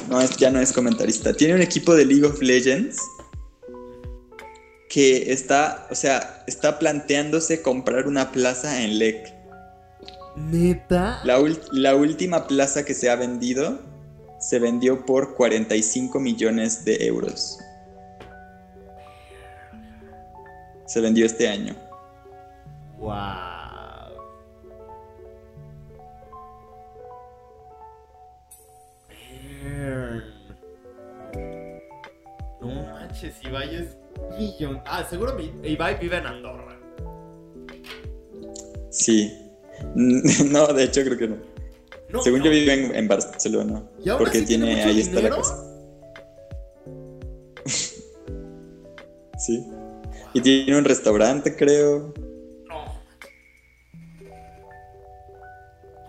[0.10, 1.34] No, es- ya no es comentarista.
[1.34, 2.97] Tiene un equipo de League of Legends
[4.89, 9.34] que está, o sea, está planteándose comprar una plaza en LEC.
[10.36, 11.21] Neta.
[11.23, 13.79] La, la última plaza que se ha vendido
[14.39, 17.58] se vendió por 45 millones de euros.
[20.85, 21.75] Se vendió este año.
[22.97, 23.11] Wow.
[32.61, 33.97] No manches, Ibai es
[34.37, 34.81] millón.
[34.85, 36.77] Ah, seguro Ibai vive en Andorra.
[38.89, 39.41] Sí.
[39.95, 41.35] No, de hecho creo que no.
[42.09, 42.45] No, Según no.
[42.45, 43.83] yo vive en, en Barcelona.
[44.03, 45.63] ¿Y aún Porque así tiene tiene, ahí está la casa.
[49.37, 49.67] sí.
[50.35, 52.13] Y tiene un restaurante, creo.
[52.67, 52.85] No.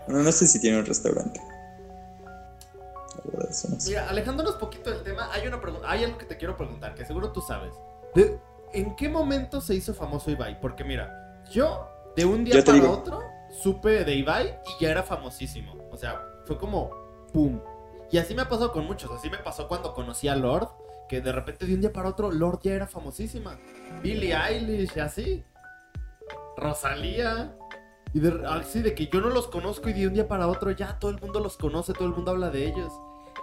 [0.07, 1.39] No, no sé si tiene un restaurante.
[3.15, 3.89] La verdad, eso no sé.
[3.89, 7.05] Mira, alejándonos poquito del tema, hay una pregunta, hay algo que te quiero preguntar, que
[7.05, 7.73] seguro tú sabes.
[8.15, 8.39] De-
[8.73, 10.59] ¿En qué momento se hizo famoso Ibai?
[10.59, 12.91] Porque mira, yo de un día para digo.
[12.91, 13.21] otro
[13.63, 15.73] supe de Ibai y ya era famosísimo.
[15.91, 16.89] O sea, fue como
[17.33, 17.59] pum.
[18.11, 19.09] Y así me ha pasado con muchos.
[19.11, 20.67] Así me pasó cuando conocí a Lord,
[21.09, 23.57] que de repente de un día para otro Lord ya era famosísima.
[24.01, 25.43] Billie Eilish y así.
[26.55, 27.55] Rosalía.
[28.13, 30.71] Y de, así de que yo no los conozco y de un día para otro
[30.71, 32.91] ya todo el mundo los conoce, todo el mundo habla de ellos.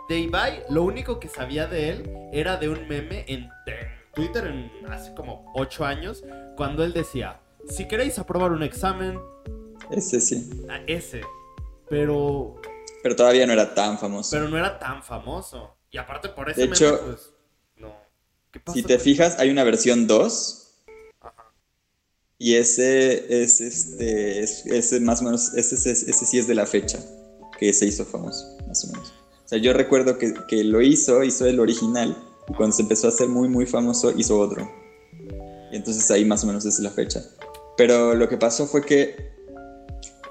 [0.09, 3.49] De Ibai, lo único que sabía de él era de un meme en,
[4.15, 6.25] Twitter en hace como 8 años,
[6.57, 9.19] cuando él decía, si queréis aprobar un examen,
[9.91, 10.65] Ese sí.
[10.69, 11.23] a ese.
[11.89, 12.57] Pero,
[13.03, 14.31] Pero todavía no era tan famoso.
[14.31, 15.77] pero no era tan famoso.
[15.91, 17.34] Y aparte por ese De meme, hecho, pues.
[18.55, 20.69] ¿Qué pasa Si te fijas, hay una versión 2.
[21.21, 21.53] Ajá.
[22.39, 24.41] Y ese es este.
[24.45, 25.53] es- ese más o menos.
[25.55, 26.99] Ese, ese, ese sí es de la fecha
[27.59, 29.13] que se hizo famoso, más o menos.
[29.45, 32.17] O sea, yo recuerdo que, que lo hizo, hizo el original.
[32.49, 34.71] Y cuando se empezó a hacer muy, muy famoso, hizo otro.
[35.73, 37.23] Y entonces ahí más o menos es la fecha.
[37.77, 39.35] Pero lo que pasó fue que.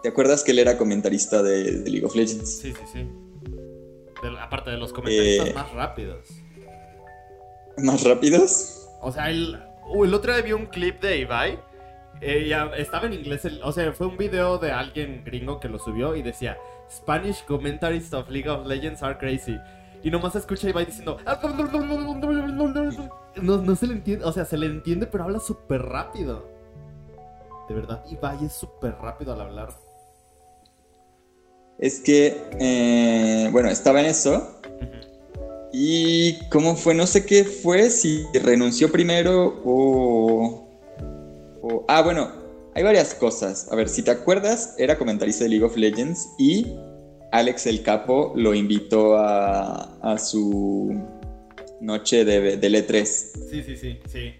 [0.02, 2.60] ¿Te acuerdas que él era comentarista de, de League of Legends?
[2.60, 3.00] Sí, sí, sí.
[4.22, 6.28] De- aparte de los comentaristas Eh, más rápidos.
[7.78, 8.88] ¿Más rápidos?
[9.02, 9.62] O sea, el,
[9.94, 11.60] uh, el otro día vi un clip de Ibai.
[12.22, 13.44] eh, ya estaba en inglés.
[13.46, 16.58] el- o sea, fue un video de alguien gringo que lo subió y decía:
[16.90, 19.58] Spanish commentaries of League of Legends are crazy.
[20.04, 21.18] Y nomás escucha a Ibai diciendo.
[23.42, 24.24] No, no se le entiende.
[24.26, 26.48] O sea, se le entiende, pero habla súper rápido.
[27.68, 29.70] De verdad, Ibai es súper rápido al hablar.
[31.80, 32.38] Es que.
[32.60, 34.62] eh, bueno, estaba en eso.
[35.74, 36.94] ¿Y cómo fue?
[36.94, 40.68] No sé qué fue, si renunció primero o,
[41.62, 42.32] o- Ah, bueno,
[42.76, 43.68] hay varias cosas.
[43.72, 46.68] A ver, si te acuerdas, era comentarista de League of Legends y
[47.32, 50.94] Alex el Capo lo invitó a, a su
[51.82, 53.06] noche de, del E3.
[53.50, 54.34] Sí, sí, sí, sí.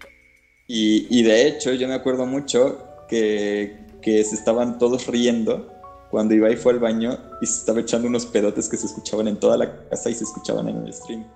[0.68, 5.73] Y, y de hecho, yo me acuerdo mucho que, que se estaban todos riendo
[6.14, 9.36] cuando Ibai fue al baño y se estaba echando unos pedotes que se escuchaban en
[9.36, 11.26] toda la casa y se escuchaban en el stream.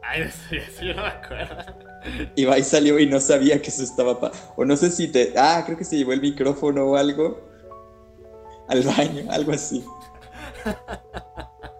[0.00, 1.56] Ay, eso, eso yo no me acuerdo.
[2.36, 4.20] Ibai salió y no sabía que eso estaba...
[4.20, 5.34] pa- o no sé si te...
[5.36, 7.40] Ah, creo que se llevó el micrófono o algo
[8.68, 9.84] al baño, algo así.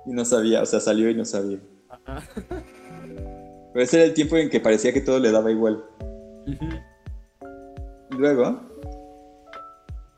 [0.04, 1.60] Y no sabía, o sea, salió y no sabía.
[1.88, 2.24] Ajá.
[3.72, 5.84] Pero ese era el tiempo en que parecía que todo le daba igual.
[8.10, 8.62] Luego...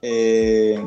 [0.01, 0.83] eh,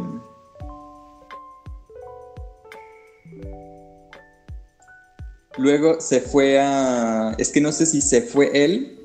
[5.62, 7.36] Luego se fue a...
[7.38, 9.00] Es que no sé si se fue él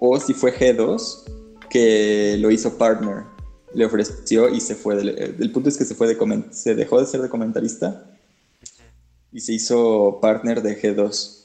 [0.00, 1.22] o si fue G2
[1.70, 3.24] que lo hizo partner.
[3.72, 4.96] Le ofreció y se fue.
[4.96, 8.04] del- El punto es que se fue de comen- se dejó de ser de comentarista
[9.32, 11.40] y se hizo partner de G2.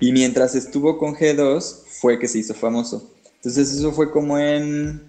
[0.00, 3.10] Y mientras estuvo con G2 fue que se hizo famoso.
[3.36, 5.00] Entonces eso fue como en...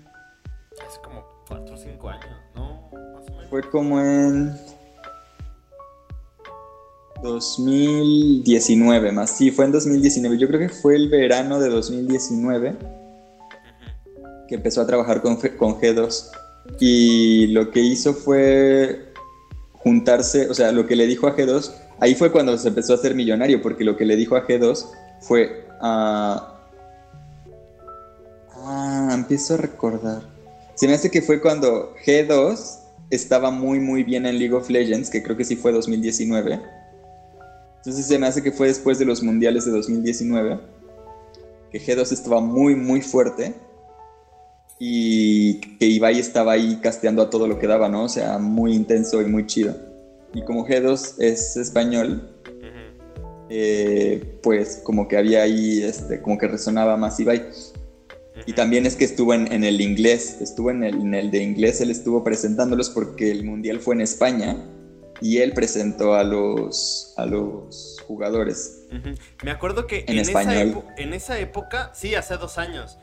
[0.87, 2.89] Hace como 4 o 5 años, ¿no?
[3.13, 3.49] Más o menos.
[3.49, 4.55] Fue como en
[7.23, 9.31] 2019 más.
[9.31, 10.37] Sí, fue en 2019.
[10.37, 12.77] Yo creo que fue el verano de 2019 Ujú.
[14.47, 16.29] que empezó a trabajar con, con G2.
[16.79, 19.11] Y lo que hizo fue
[19.73, 22.95] juntarse, o sea, lo que le dijo a G2, ahí fue cuando se empezó a
[22.97, 24.85] hacer millonario, porque lo que le dijo a G2
[25.21, 25.65] fue...
[25.81, 26.57] ah,
[28.55, 30.21] ah, empiezo a recordar.
[30.75, 35.09] Se me hace que fue cuando G2 estaba muy muy bien en League of Legends,
[35.09, 36.59] que creo que sí fue 2019.
[37.85, 40.57] Entonces se me hace que fue después de los mundiales de 2019,
[41.69, 43.55] que G2 estaba muy, muy fuerte
[44.79, 48.05] y que Ibai estaba ahí casteando a todo lo que daba, ¿no?
[48.05, 49.75] O sea, muy intenso y muy chido.
[50.33, 52.33] Y como G2 es español,
[53.49, 57.49] eh, pues como que había ahí, este, como que resonaba más Ibai.
[58.45, 61.81] Y también es que estuvo en, el inglés, estuvo en el, en el, de inglés,
[61.81, 64.55] él estuvo presentándolos porque el mundial fue en España
[65.23, 68.87] y él presentó a los, a los jugadores.
[69.41, 72.99] Me acuerdo que en, esa en esa época, sí, hace dos años,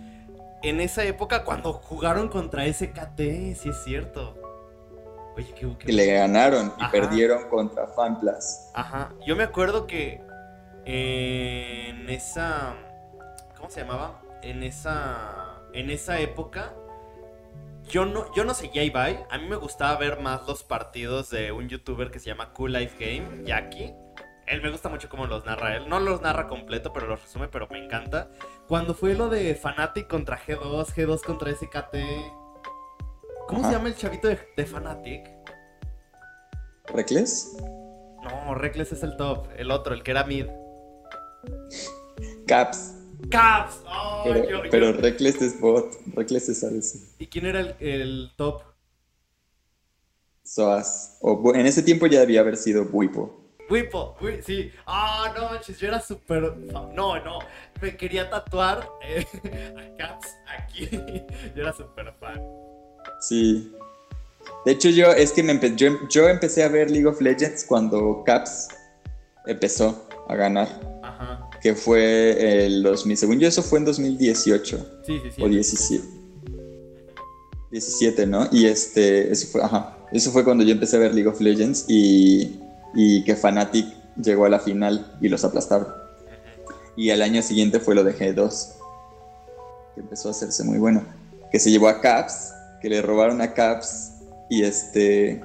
[0.63, 3.19] en esa época cuando jugaron contra SKT,
[3.57, 4.37] sí es cierto.
[5.35, 8.69] Oye, qué, Que le ganaron y perdieron contra FanPlus.
[8.75, 10.21] Ajá, yo me acuerdo que
[10.85, 12.75] en esa...
[13.57, 14.21] ¿Cómo se llamaba?
[14.43, 15.57] En esa...
[15.73, 16.75] En esa época
[17.91, 19.27] yo no, yo no seguía a Ibai.
[19.31, 22.73] A mí me gustaba ver más los partidos de un youtuber que se llama Cool
[22.73, 23.93] Life Game, Jackie.
[24.47, 25.89] Él me gusta mucho cómo los narra él.
[25.89, 28.31] No los narra completo, pero los resume, pero me encanta.
[28.67, 31.97] Cuando fue lo de Fnatic contra G2, G2 contra SKT.
[33.47, 35.29] ¿Cómo se llama el chavito de, de Fnatic?
[36.87, 37.57] ¿Reckless?
[38.23, 39.49] No, Reckless es el top.
[39.57, 40.47] El otro, el que era mid.
[42.47, 43.00] Caps.
[43.29, 43.83] Caps.
[44.71, 45.93] pero, Reckless es bot.
[46.15, 47.21] Reckless es ADC.
[47.21, 48.63] ¿Y quién era el, top?
[50.43, 51.19] Soas.
[51.21, 53.39] O, en ese tiempo ya debía haber sido Buipo.
[53.69, 54.73] Buipo, sí.
[54.87, 56.57] Ah, no manches, yo era súper.
[56.57, 57.39] No, no.
[57.81, 59.25] Me quería tatuar eh,
[59.95, 60.29] a Caps
[60.59, 60.89] aquí.
[61.55, 62.41] yo era súper fan.
[63.21, 63.73] Sí.
[64.65, 68.25] De hecho, yo es que me yo, yo empecé a ver League of Legends cuando
[68.25, 68.69] Caps
[69.47, 70.69] empezó a ganar.
[71.03, 73.17] Ajá que fue el 2000.
[73.17, 75.03] Según yo, eso fue en 2018.
[75.07, 75.43] Sí, sí, sí.
[75.43, 76.05] O 17.
[77.71, 78.49] 17, ¿no?
[78.51, 81.85] Y este, eso fue, ajá, eso fue cuando yo empecé a ver League of Legends
[81.89, 82.59] y,
[82.95, 85.89] y que Fnatic llegó a la final y los aplastaron.
[86.97, 88.73] Y al año siguiente fue lo de G2,
[89.95, 91.05] que empezó a hacerse muy bueno.
[91.53, 94.13] Que se llevó a Caps, que le robaron a Caps
[94.49, 95.41] y este,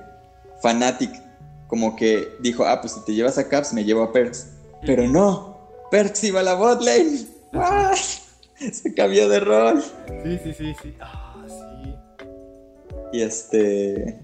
[0.62, 1.26] Fnatic
[1.68, 4.48] como que dijo, ah, pues si te llevas a Caps me llevo a Perks.
[4.86, 5.55] Pero no,
[5.92, 7.26] Perks iba a la botlane.
[8.72, 9.84] Se cambió de rol.
[10.24, 10.96] Sí, sí, sí, sí.
[11.00, 11.94] Ah, sí.
[13.14, 14.20] Y este.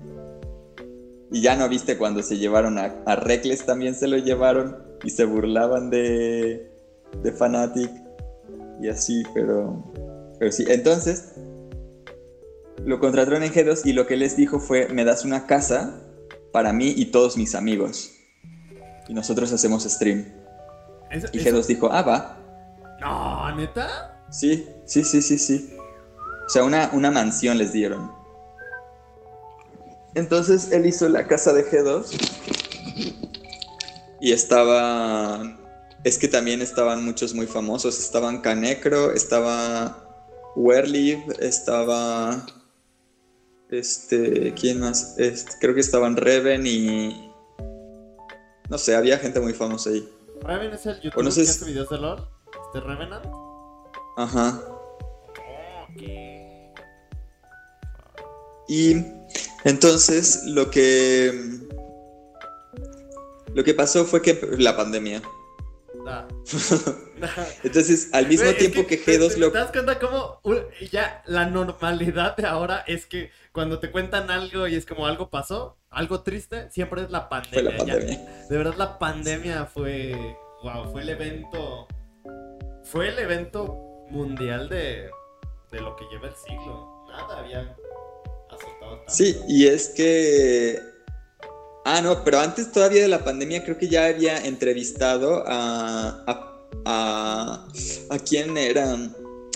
[1.31, 5.09] Y ya no viste cuando se llevaron a, a Reckless también se lo llevaron y
[5.11, 6.69] se burlaban de,
[7.23, 7.89] de Fanatic
[8.81, 9.93] y así, pero,
[10.39, 10.65] pero sí.
[10.67, 11.35] Entonces,
[12.83, 16.01] lo contrataron en G2 y lo que les dijo fue, me das una casa
[16.51, 18.11] para mí y todos mis amigos.
[19.07, 20.40] Y nosotros hacemos stream
[21.11, 22.37] y G2 dijo, ah, va.
[22.99, 24.17] No, ¿neta?
[24.29, 25.75] Sí, sí, sí, sí, sí.
[26.45, 28.11] O sea, una, una mansión les dieron.
[30.15, 32.05] Entonces él hizo la casa de G2
[34.19, 35.57] y estaba...
[36.03, 37.99] Es que también estaban muchos muy famosos.
[37.99, 40.07] Estaban Canecro, estaba
[40.55, 42.45] Werliv, estaba...
[43.69, 45.15] Este, ¿quién más?
[45.59, 47.31] creo que estaban Reven y...
[48.69, 50.07] No sé, había gente muy famosa ahí.
[50.43, 52.27] Reven es el youtuber que hace videos de LOL.
[52.65, 53.25] ¿Este Revenant?
[54.17, 54.59] Ajá.
[58.67, 59.05] Y
[59.63, 61.59] entonces lo que.
[63.53, 65.21] Lo que pasó fue que la pandemia.
[67.63, 69.51] Entonces, al mismo tiempo que, G2 lo.
[69.51, 70.41] ¿Te das cuenta cómo
[70.91, 75.29] ya la normalidad de ahora es que cuando te cuentan algo y es como algo
[75.29, 77.83] pasó, algo triste, siempre es la pandemia.
[77.83, 80.15] de verdad la pandemia fue,
[80.63, 81.87] wow, fue el evento,
[82.83, 85.09] fue el evento mundial de,
[85.71, 87.05] de lo que lleva el siglo.
[87.09, 87.75] Nada había
[88.49, 89.11] azotado tanto.
[89.11, 90.90] Sí, y es que...
[91.85, 96.23] Ah, no, pero antes todavía de la pandemia creo que ya había entrevistado a...
[96.27, 96.47] ¿A,
[96.85, 97.67] a,
[98.09, 98.97] ¿a quién era?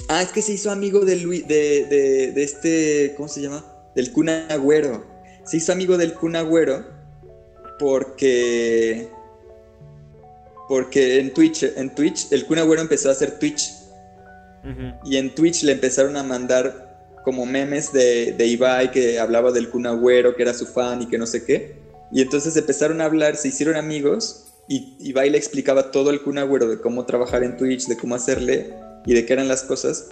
[0.09, 3.65] Ah, es que se hizo amigo de, Luis, de, de, de este, ¿cómo se llama?
[3.95, 6.83] Del Kun Agüero se hizo amigo del Kun Agüero
[7.79, 9.07] porque
[10.67, 13.71] porque en Twitch, en Twitch, el Kun Agüero empezó a hacer Twitch.
[15.05, 19.69] Y en Twitch le empezaron a mandar como memes de, de, Ibai que hablaba del
[19.69, 21.75] Kun Agüero, que era su fan y que no sé qué.
[22.11, 26.37] Y entonces empezaron a hablar, se hicieron amigos y Ibai le explicaba todo el Kun
[26.37, 28.73] Agüero de cómo trabajar en Twitch, de cómo hacerle
[29.05, 30.09] y de qué eran las cosas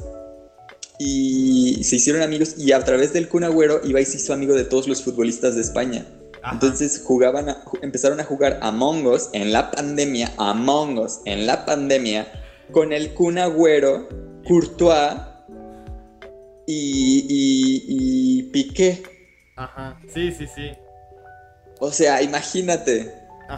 [0.99, 4.63] y se hicieron amigos y a través del Kun Agüero Ibai se hizo amigo de
[4.63, 6.05] todos los futbolistas de España.
[6.51, 12.27] Entonces jugaban empezaron a jugar Among Us en la pandemia, Among Us en la pandemia,
[12.71, 14.09] con el Kun Agüero,
[14.45, 15.21] Courtois
[16.67, 19.03] y, y, Piqué.
[19.55, 20.71] Ajá, sí, sí, sí.
[21.83, 23.13] O sea, imagínate.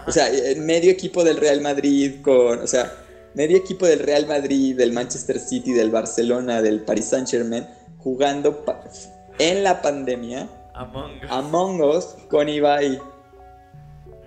[0.07, 2.91] O sea, medio equipo del Real Madrid con, o sea,
[3.35, 7.67] medio equipo del Real Madrid, del Manchester City, del Barcelona, del Paris Saint Germain,
[7.99, 8.65] jugando
[9.37, 10.49] en la pandemia
[11.29, 12.15] Among Us.
[12.27, 12.99] con Ibai.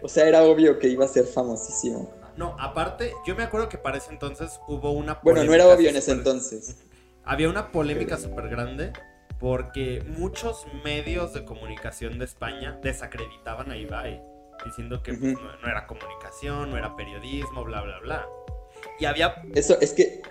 [0.00, 2.08] O sea, era obvio que iba a ser famosísimo.
[2.36, 5.90] No, aparte, yo me acuerdo que para ese entonces hubo una Bueno, no era obvio
[5.90, 6.76] en ese entonces.
[7.24, 8.92] Había una polémica súper grande
[9.38, 14.20] porque muchos medios de comunicación de España desacreditaban a Ibai,
[14.64, 18.28] diciendo que pues, no, era comunicación, no era periodismo, bla, bla, bla.
[18.98, 19.42] Y había...
[19.54, 20.22] Eso es que...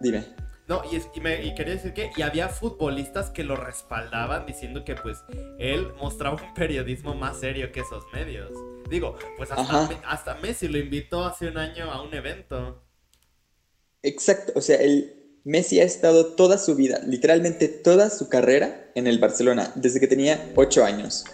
[0.00, 0.24] Dime.
[0.68, 4.46] No, y, es, y, me, y quería decir que y había futbolistas que lo respaldaban
[4.46, 5.22] diciendo que pues
[5.60, 8.50] él mostraba un periodismo más serio que esos medios.
[8.90, 12.82] Digo, pues hasta, hasta Messi lo invitó hace un año a un evento.
[14.02, 15.15] Exacto, o sea, el,
[15.46, 20.08] Messi ha estado toda su vida, literalmente toda su carrera en el Barcelona, desde que
[20.08, 21.24] tenía 8 años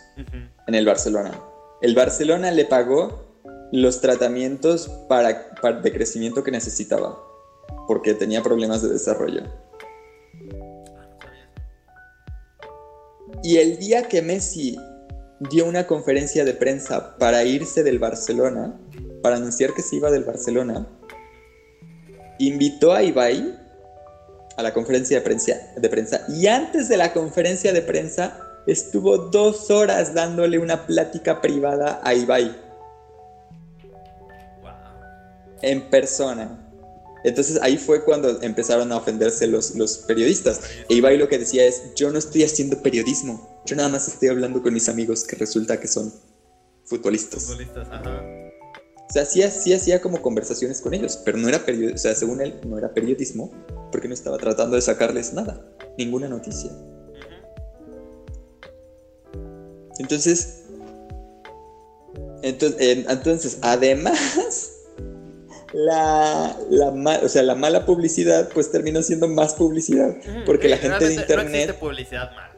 [0.66, 1.40] en el Barcelona.
[1.80, 3.40] El Barcelona le pagó
[3.72, 5.50] los tratamientos para,
[5.82, 7.18] de crecimiento que necesitaba,
[7.88, 9.44] porque tenía problemas de desarrollo.
[13.42, 14.76] Y el día que Messi
[15.50, 18.78] dio una conferencia de prensa para irse del Barcelona,
[19.22, 20.86] para anunciar que se iba del Barcelona,
[22.38, 23.61] invitó a Ibai
[24.56, 29.18] a la conferencia de prensa, de prensa y antes de la conferencia de prensa estuvo
[29.18, 32.54] dos horas dándole una plática privada a Ibai.
[35.62, 36.58] En persona.
[37.24, 40.60] Entonces ahí fue cuando empezaron a ofenderse los, los periodistas.
[40.88, 44.28] E Ibai lo que decía es, yo no estoy haciendo periodismo, yo nada más estoy
[44.28, 46.12] hablando con mis amigos que resulta que son
[46.84, 47.44] futbolistas.
[47.44, 48.22] Futbolistas, ajá.
[49.08, 52.14] O sea, sí, sí hacía como conversaciones con ellos, pero no era periodismo, o sea,
[52.14, 53.52] según él, no era periodismo,
[53.92, 55.60] porque no estaba tratando de sacarles nada,
[55.96, 56.72] ninguna noticia.
[59.98, 60.64] Entonces,
[62.42, 64.72] entonces, entonces además,
[65.72, 71.06] la, la, o sea, la mala publicidad pues terminó siendo más publicidad, porque la gente
[71.06, 71.68] de internet...
[71.68, 72.52] No publicidad mala.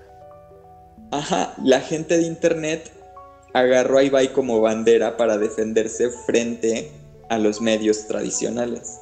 [1.10, 2.90] Ajá, la gente de internet
[3.52, 6.90] agarró a Ibai como bandera para defenderse frente
[7.28, 8.98] a los medios tradicionales.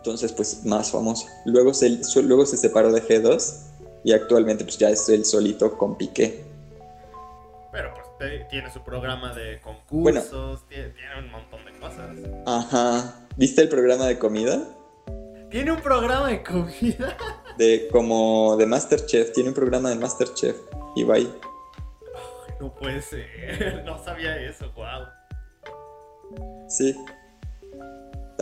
[0.00, 1.26] Entonces, pues más famoso.
[1.44, 3.54] Luego se, luego se separó de G2
[4.02, 6.42] y actualmente pues ya es el solito con Piqué.
[7.70, 12.16] Pero pues tiene su programa de concursos, tiene, un montón de cosas.
[12.46, 13.26] Ajá.
[13.36, 14.62] ¿Viste el programa de comida?
[15.50, 17.16] ¿Tiene un programa de comida?
[17.58, 20.56] De como de Masterchef, tiene un programa de Masterchef.
[20.96, 21.30] Ibai.
[22.58, 25.06] no puede ser, no sabía eso, wow.
[26.68, 26.96] Sí.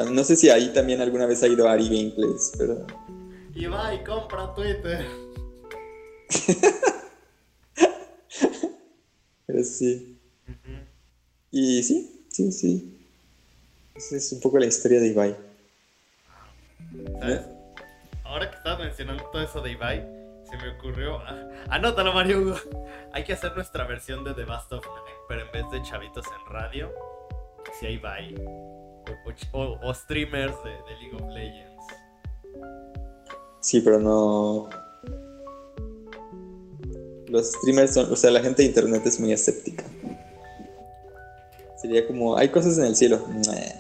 [0.04, 2.86] No sé si ahí también alguna vez ha ido Ari Gameplays, pero.
[3.54, 5.04] Ibai, compra Twitter.
[9.46, 10.16] pero sí.
[11.50, 12.94] Y sí, sí, sí.
[13.94, 15.36] Esa es un poco la historia de Ibai.
[17.20, 17.40] ¿Sabes?
[18.24, 20.06] Ahora que estás mencionando todo eso de Ibai,
[20.48, 21.20] se me ocurrió.
[21.68, 22.56] Anótalo, Mario Hugo.
[23.12, 24.84] Hay que hacer nuestra versión de The Best of
[25.28, 26.90] pero en vez de chavitos en radio,
[27.78, 27.98] si hay
[29.52, 31.84] O, streamers de, League of Legends.
[33.60, 34.68] Sí, pero no.
[37.28, 38.12] Los streamers son.
[38.12, 39.84] O sea, la gente de internet es muy escéptica.
[41.76, 42.36] Sería como.
[42.36, 43.24] Hay cosas en el cielo.
[43.54, 43.74] Eh.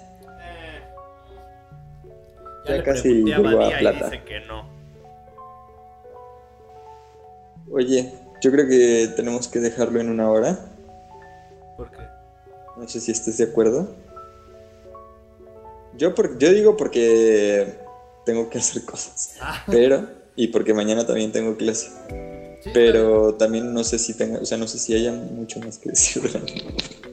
[2.66, 4.10] Ya, casi llegó a plata.
[4.10, 4.68] dice que no.
[7.70, 10.58] Oye, yo creo que tenemos que dejarlo en una hora.
[11.76, 12.02] ¿Por qué?
[12.76, 13.94] No sé si estés de acuerdo.
[15.98, 17.74] Yo, yo digo porque
[18.24, 19.36] tengo que hacer cosas.
[19.40, 19.64] Ah.
[19.66, 21.90] Pero, y porque mañana también tengo clase.
[22.72, 25.90] pero también no sé si tenga, o sea, no sé si haya mucho más que
[25.90, 26.22] decir.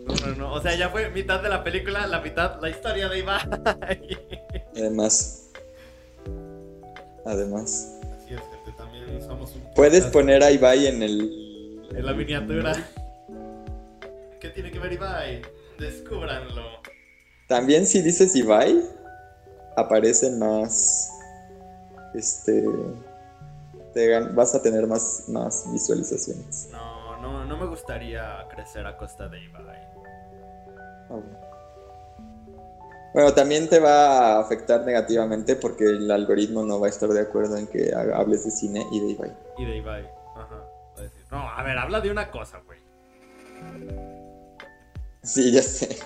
[0.06, 0.54] No, no, no.
[0.54, 3.42] O sea, ya fue mitad de la película, la mitad, la historia de Ibai.
[4.76, 5.50] Además.
[7.26, 7.92] Además.
[9.76, 11.82] Puedes poner a Ibai en el.
[11.96, 12.74] En la miniatura.
[14.40, 15.42] ¿Qué tiene que ver Ibai?
[15.80, 16.82] Descúbranlo.
[17.48, 18.84] También si dices Ibai,
[19.76, 21.12] aparecen más.
[22.14, 22.66] Este.
[24.34, 26.70] vas a tener más, más visualizaciones.
[26.72, 29.88] No, no, no me gustaría crecer a costa de Ibai.
[31.10, 31.20] Ah,
[33.14, 37.22] bueno, también te va a afectar negativamente porque el algoritmo no va a estar de
[37.22, 39.34] acuerdo en que hables de cine y de Ibai.
[39.58, 40.66] Y de Ibai, ajá.
[41.32, 42.80] No, a ver, habla de una cosa, güey.
[45.24, 45.98] Sí, ya sé.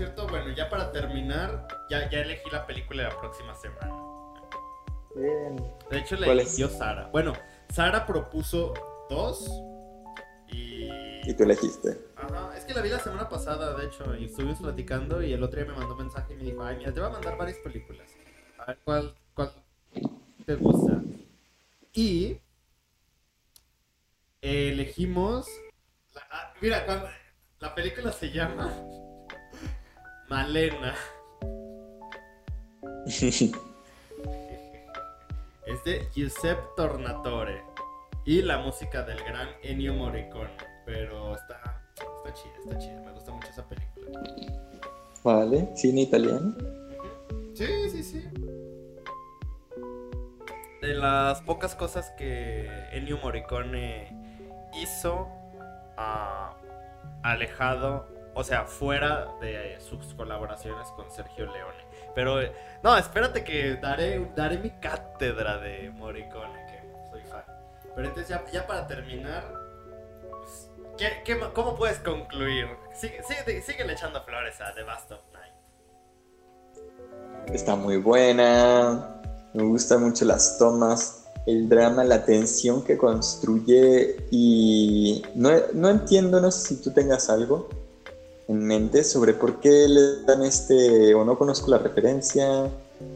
[0.00, 3.92] Cierto, bueno, ya para terminar, ya, ya elegí la película de la próxima semana.
[5.14, 5.56] Bien.
[5.90, 7.08] De hecho, la eligió Sara.
[7.08, 7.34] Bueno,
[7.68, 8.72] Sara propuso
[9.10, 9.46] dos
[10.48, 10.88] Y...
[11.28, 12.00] Y tú elegiste.
[12.16, 15.42] Ajá, es que la vi la semana pasada, de hecho, y estuvimos platicando y el
[15.42, 17.36] otro día me mandó un mensaje y me dijo, ay, mira, te voy a mandar
[17.36, 18.10] varias películas.
[18.56, 19.52] A ver cuál, cuál
[20.46, 21.02] te gusta.
[21.92, 22.40] Y
[24.40, 25.46] elegimos...
[26.14, 27.06] la- ah, mira, cuando,
[27.58, 28.72] la película se llama
[30.30, 30.94] Malena.
[35.66, 37.62] Es de Giuseppe Tornatore.
[38.24, 40.50] Y la música del gran Ennio Morricone.
[40.86, 43.00] Pero está, está chida, está chida.
[43.00, 44.20] Me gusta mucho esa película.
[45.24, 46.54] vale, cine italiano.
[47.54, 48.24] Sí, sí, sí.
[50.80, 54.16] De las pocas cosas que Ennio Morricone
[54.80, 55.26] hizo
[55.96, 56.56] ah,
[57.24, 61.84] alejado, o sea, fuera de sus colaboraciones con Sergio Leone.
[62.14, 62.52] Pero, eh,
[62.82, 67.44] no, espérate que daré, daré mi cátedra de Morricone, que soy fan.
[67.94, 69.44] Pero entonces ya, para terminar,
[70.38, 72.66] pues, ¿qué, qué ma- cómo puedes concluir?
[72.94, 75.54] Sigue, sigue, síguele echando flores a The Bast of Night.
[77.52, 79.20] Está muy buena.
[79.52, 86.40] Me gustan mucho las tomas, el drama, la tensión que construye y no, no entiendo,
[86.40, 87.68] no sé si tú tengas algo
[88.50, 92.68] en mente sobre por qué le dan este, o no conozco la referencia,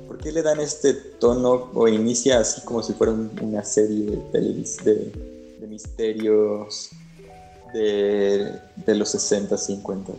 [0.06, 4.10] por qué le dan este tono o inicia así como si fuera un- una serie
[4.12, 5.12] de, televis de,
[5.60, 6.90] de misterios
[7.72, 10.12] de, de los 60, 50.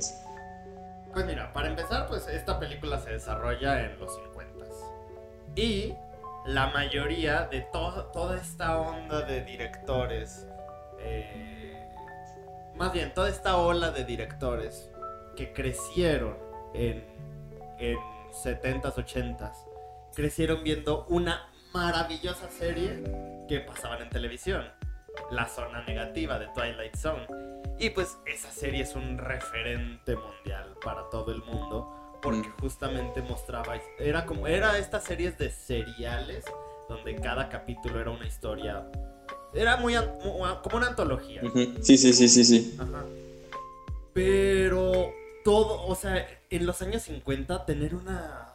[1.13, 4.35] Pues mira, para empezar, pues esta película se desarrolla en los 50
[5.55, 5.93] y
[6.45, 10.45] la mayoría de to- toda esta onda de directores,
[10.99, 11.81] eh,
[12.75, 14.89] más bien toda esta ola de directores
[15.35, 16.35] que crecieron
[16.73, 17.03] en,
[17.79, 17.97] en
[18.43, 19.55] 70s, 80s,
[20.15, 23.03] crecieron viendo una maravillosa serie
[23.47, 24.65] que pasaban en televisión,
[25.31, 27.27] La Zona Negativa de Twilight Zone.
[27.77, 32.59] Y pues esa serie es un referente mundial para todo el mundo porque Mm.
[32.61, 36.45] justamente mostraba era como era estas series de seriales
[36.89, 38.83] donde cada capítulo era una historia
[39.53, 39.93] era muy
[40.63, 41.41] como una antología.
[41.81, 42.77] Sí, sí, sí, sí, sí.
[42.79, 43.03] Ajá.
[44.13, 45.13] Pero
[45.45, 48.51] todo, o sea, en los años 50 tener una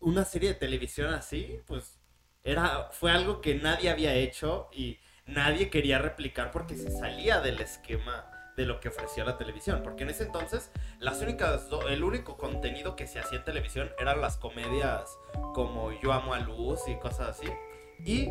[0.00, 1.98] una serie de televisión así, pues
[2.42, 7.58] era fue algo que nadie había hecho y nadie quería replicar porque se salía del
[7.58, 12.36] esquema de lo que ofrecía la televisión, porque en ese entonces las únicas el único
[12.36, 15.08] contenido que se hacía en televisión eran las comedias
[15.54, 17.48] como Yo amo a Luz y cosas así.
[18.04, 18.28] Y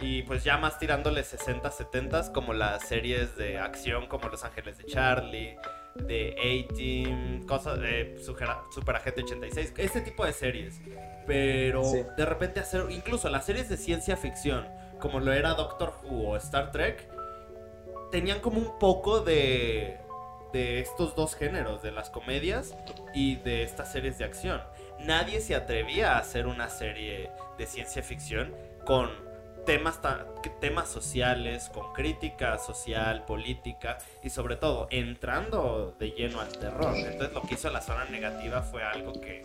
[0.00, 4.76] y pues ya más tirándole 60, 70 como las series de acción como Los Ángeles
[4.76, 5.56] de Charlie,
[5.96, 10.80] de A-Team, cosas de Super, Super Agente 86, ese tipo de series.
[11.26, 12.02] Pero Sí.
[12.16, 14.66] de repente hacer incluso las series de ciencia ficción,
[15.00, 17.08] como lo era Doctor Who o Star Trek,
[18.10, 19.98] tenían como un poco de
[20.52, 22.74] de estos dos géneros, de las comedias
[23.12, 24.62] y de estas series de acción.
[25.00, 28.54] Nadie se atrevía a hacer una serie de ciencia ficción
[28.86, 29.10] con
[29.66, 30.26] temas, ta-
[30.60, 36.94] temas sociales, con crítica social, política y sobre todo entrando de lleno al terror.
[36.96, 39.44] Entonces lo que hizo la zona negativa fue algo que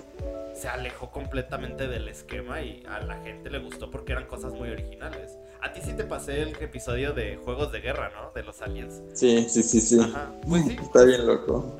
[0.53, 4.69] se alejó completamente del esquema y a la gente le gustó porque eran cosas muy
[4.69, 5.38] originales.
[5.61, 8.32] A ti sí te pasé el episodio de Juegos de Guerra, ¿no?
[8.34, 9.01] De los aliens.
[9.13, 9.99] Sí, sí, sí, sí.
[9.99, 10.32] Ajá.
[10.47, 10.78] Pues sí.
[10.82, 11.78] Está bien loco.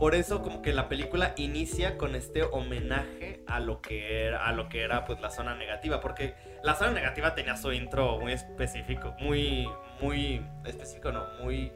[0.00, 4.52] Por eso como que la película inicia con este homenaje a lo que era, a
[4.52, 8.32] lo que era pues la zona negativa, porque la zona negativa tenía su intro muy
[8.32, 9.68] específico, muy
[10.00, 11.70] muy específico, no, muy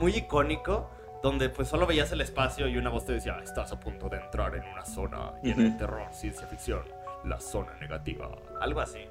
[0.00, 0.90] muy icónico,
[1.22, 4.16] donde pues solo veías el espacio y una voz te decía, estás a punto de
[4.16, 5.78] entrar en una zona llena de Ujú.
[5.78, 6.82] terror, ciencia ficción,
[7.22, 8.28] la zona negativa,
[8.60, 9.06] algo así.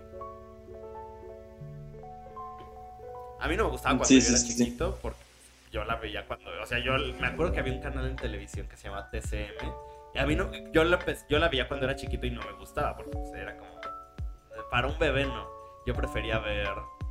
[3.40, 4.58] A mí no me gustaba cuando Sí, yo era sí, sí.
[4.66, 5.19] chiquito porque
[5.72, 8.68] yo la veía cuando, o sea, yo me acuerdo que había un canal en televisión
[8.68, 9.72] que se llamaba TCM
[10.14, 12.54] y a mí no, yo la, yo la veía cuando era chiquito y no me
[12.54, 13.80] gustaba porque pues, era como,
[14.72, 15.48] para un bebé no,
[15.86, 16.70] yo prefería ver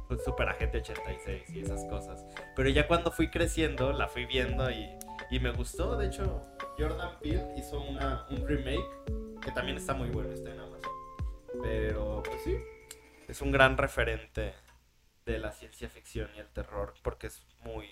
[0.08, 2.24] pues, Super Agente 86 y esas cosas,
[2.56, 4.88] pero ya cuando fui creciendo la fui viendo y,
[5.30, 6.42] y me gustó, de hecho
[6.76, 10.92] Jordan Peele hizo una, un remake que también está muy bueno, está en Amazon,
[11.62, 12.56] pero pues sí,
[13.28, 14.54] es un gran referente
[15.24, 17.88] de la ciencia ficción y el terror porque es muy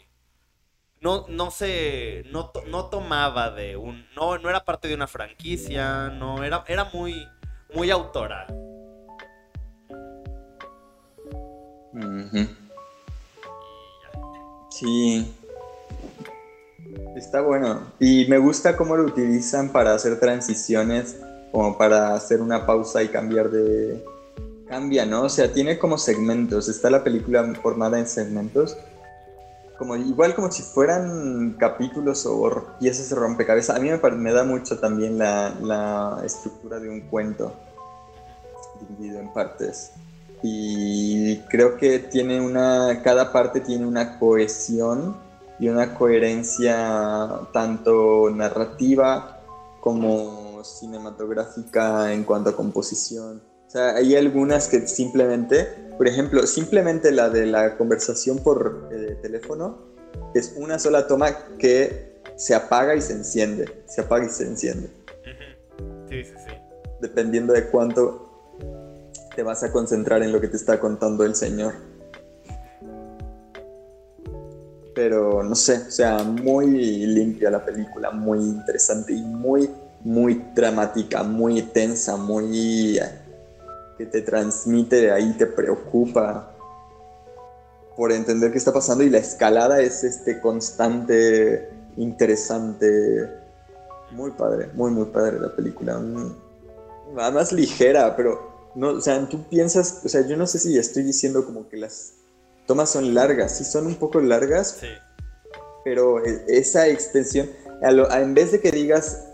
[1.06, 6.08] no no se no, no tomaba de un no no era parte de una franquicia
[6.08, 7.28] no era era muy
[7.72, 8.46] muy autoral.
[14.70, 15.32] Sí.
[17.16, 17.92] Está bueno.
[17.98, 21.16] Y me gusta cómo lo utilizan para hacer transiciones,
[21.52, 24.04] como para hacer una pausa y cambiar de,
[24.68, 25.22] cambia, ¿no?
[25.22, 26.68] O sea, tiene como segmentos.
[26.68, 28.76] Está la película formada en segmentos.
[29.78, 33.76] Como, igual como si fueran capítulos o piezas de rompecabezas.
[33.76, 37.52] A mí me, me da mucho también la, la, estructura de un cuento
[38.88, 39.92] dividido en partes.
[40.42, 43.02] Y creo que tiene una.
[43.02, 45.16] Cada parte tiene una cohesión
[45.58, 49.40] y una coherencia tanto narrativa
[49.80, 53.42] como cinematográfica en cuanto a composición.
[53.76, 55.68] Sea, hay algunas que simplemente,
[55.98, 59.76] por ejemplo, simplemente la de la conversación por eh, teléfono,
[60.34, 64.88] es una sola toma que se apaga y se enciende, se apaga y se enciende.
[66.08, 66.54] Sí, sí, sí.
[67.02, 68.54] Dependiendo de cuánto
[69.34, 71.74] te vas a concentrar en lo que te está contando el Señor.
[74.94, 76.66] Pero no sé, o sea, muy
[77.04, 79.68] limpia la película, muy interesante y muy,
[80.00, 82.98] muy dramática, muy tensa, muy
[83.96, 86.52] que te transmite de ahí, te preocupa
[87.96, 93.30] por entender qué está pasando y la escalada es este constante, interesante,
[94.10, 95.98] muy padre, muy, muy padre la película.
[97.14, 101.02] Más ligera, pero no, o sea, tú piensas, o sea, yo no sé si estoy
[101.02, 102.12] diciendo como que las
[102.66, 104.88] tomas son largas, sí son un poco largas, sí.
[105.84, 107.48] pero e, esa extensión,
[107.80, 109.24] en vez de que digas,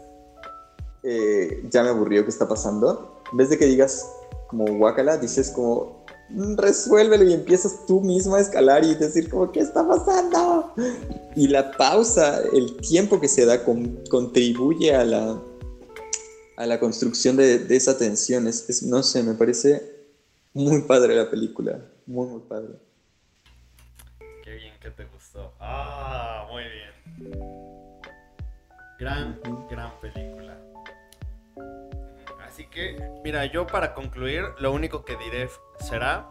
[1.03, 4.07] eh, ya me aburrió qué está pasando, en vez de que digas,
[4.53, 9.51] como guacala, dices como, mm, resuélvelo y empiezas tú mismo a escalar y decir como,
[9.51, 10.75] ¿qué está pasando?
[11.35, 15.41] Y la pausa, el tiempo que se da contribuye a la,
[16.59, 18.47] a la construcción de, esa tensión.
[18.47, 19.83] Es, no sé, me parece
[20.53, 22.75] muy padre la película, muy, muy padre.
[24.45, 25.55] Qué bien que te gustó.
[25.59, 27.33] Ah, muy bien.
[28.99, 29.41] Gran,
[29.71, 30.52] gran película.
[32.53, 35.49] Así que, mira, yo para concluir, lo único que diré
[35.81, 36.29] será.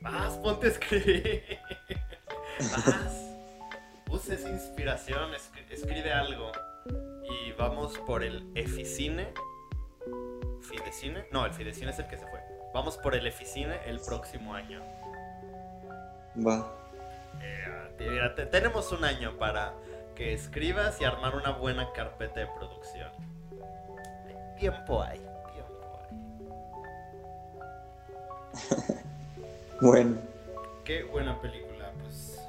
[0.00, 1.58] Vas, ponte a escribir.
[2.58, 3.36] Vas.
[4.08, 5.32] Uses inspiración,
[5.68, 6.52] escribe algo.
[7.22, 9.28] Y vamos por el Eficine.
[10.62, 11.26] ¿Fidecine?
[11.30, 12.40] No, el Fidecine es el que se fue.
[12.72, 14.80] Vamos por el Eficine el próximo año.
[16.34, 16.74] Va.
[17.42, 19.74] Eh, tenemos un año para
[20.14, 23.28] que escribas y armar una buena carpeta de producción
[24.58, 25.20] tiempo hay,
[25.52, 26.00] tiempo
[28.90, 29.76] hay.
[29.80, 30.28] bueno.
[30.88, 32.40] Qué buena película, pues.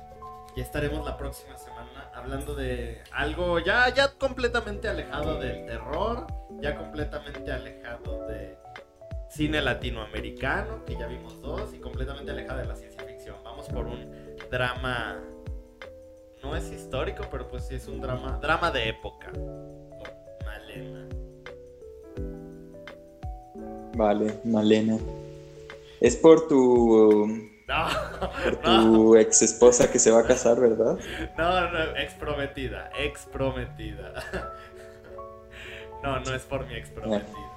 [0.55, 6.25] Ya estaremos la próxima semana hablando de algo ya, ya completamente alejado del terror,
[6.61, 8.57] ya completamente alejado de
[9.29, 13.35] cine latinoamericano, que ya vimos dos, y completamente alejado de la ciencia ficción.
[13.43, 15.19] Vamos por un drama,
[16.41, 19.31] no es histórico, pero pues sí es un drama, drama de época.
[20.45, 21.08] Malena.
[23.99, 24.97] Vale, Malena.
[25.99, 27.51] Es por tu.
[27.67, 30.97] por tu ex esposa que se va a casar, ¿verdad?
[31.37, 34.13] No, no, ex prometida, ex prometida.
[36.01, 37.51] No, no es por mi ex prometida.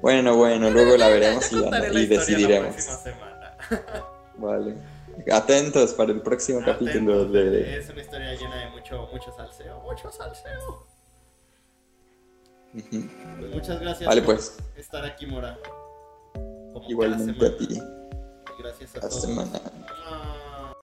[0.00, 2.74] Bueno, bueno, luego la veremos y, y decidiremos.
[4.38, 4.76] Vale.
[5.30, 7.80] Atentos para el próximo capítulo de.
[7.80, 10.95] Es una historia llena de mucho, mucho salseo, mucho salseo.
[12.82, 14.58] Pues muchas gracias vale, por pues.
[14.76, 15.58] estar aquí, Mora.
[16.88, 17.80] Igualmente a ti.
[18.58, 19.26] Gracias a todos.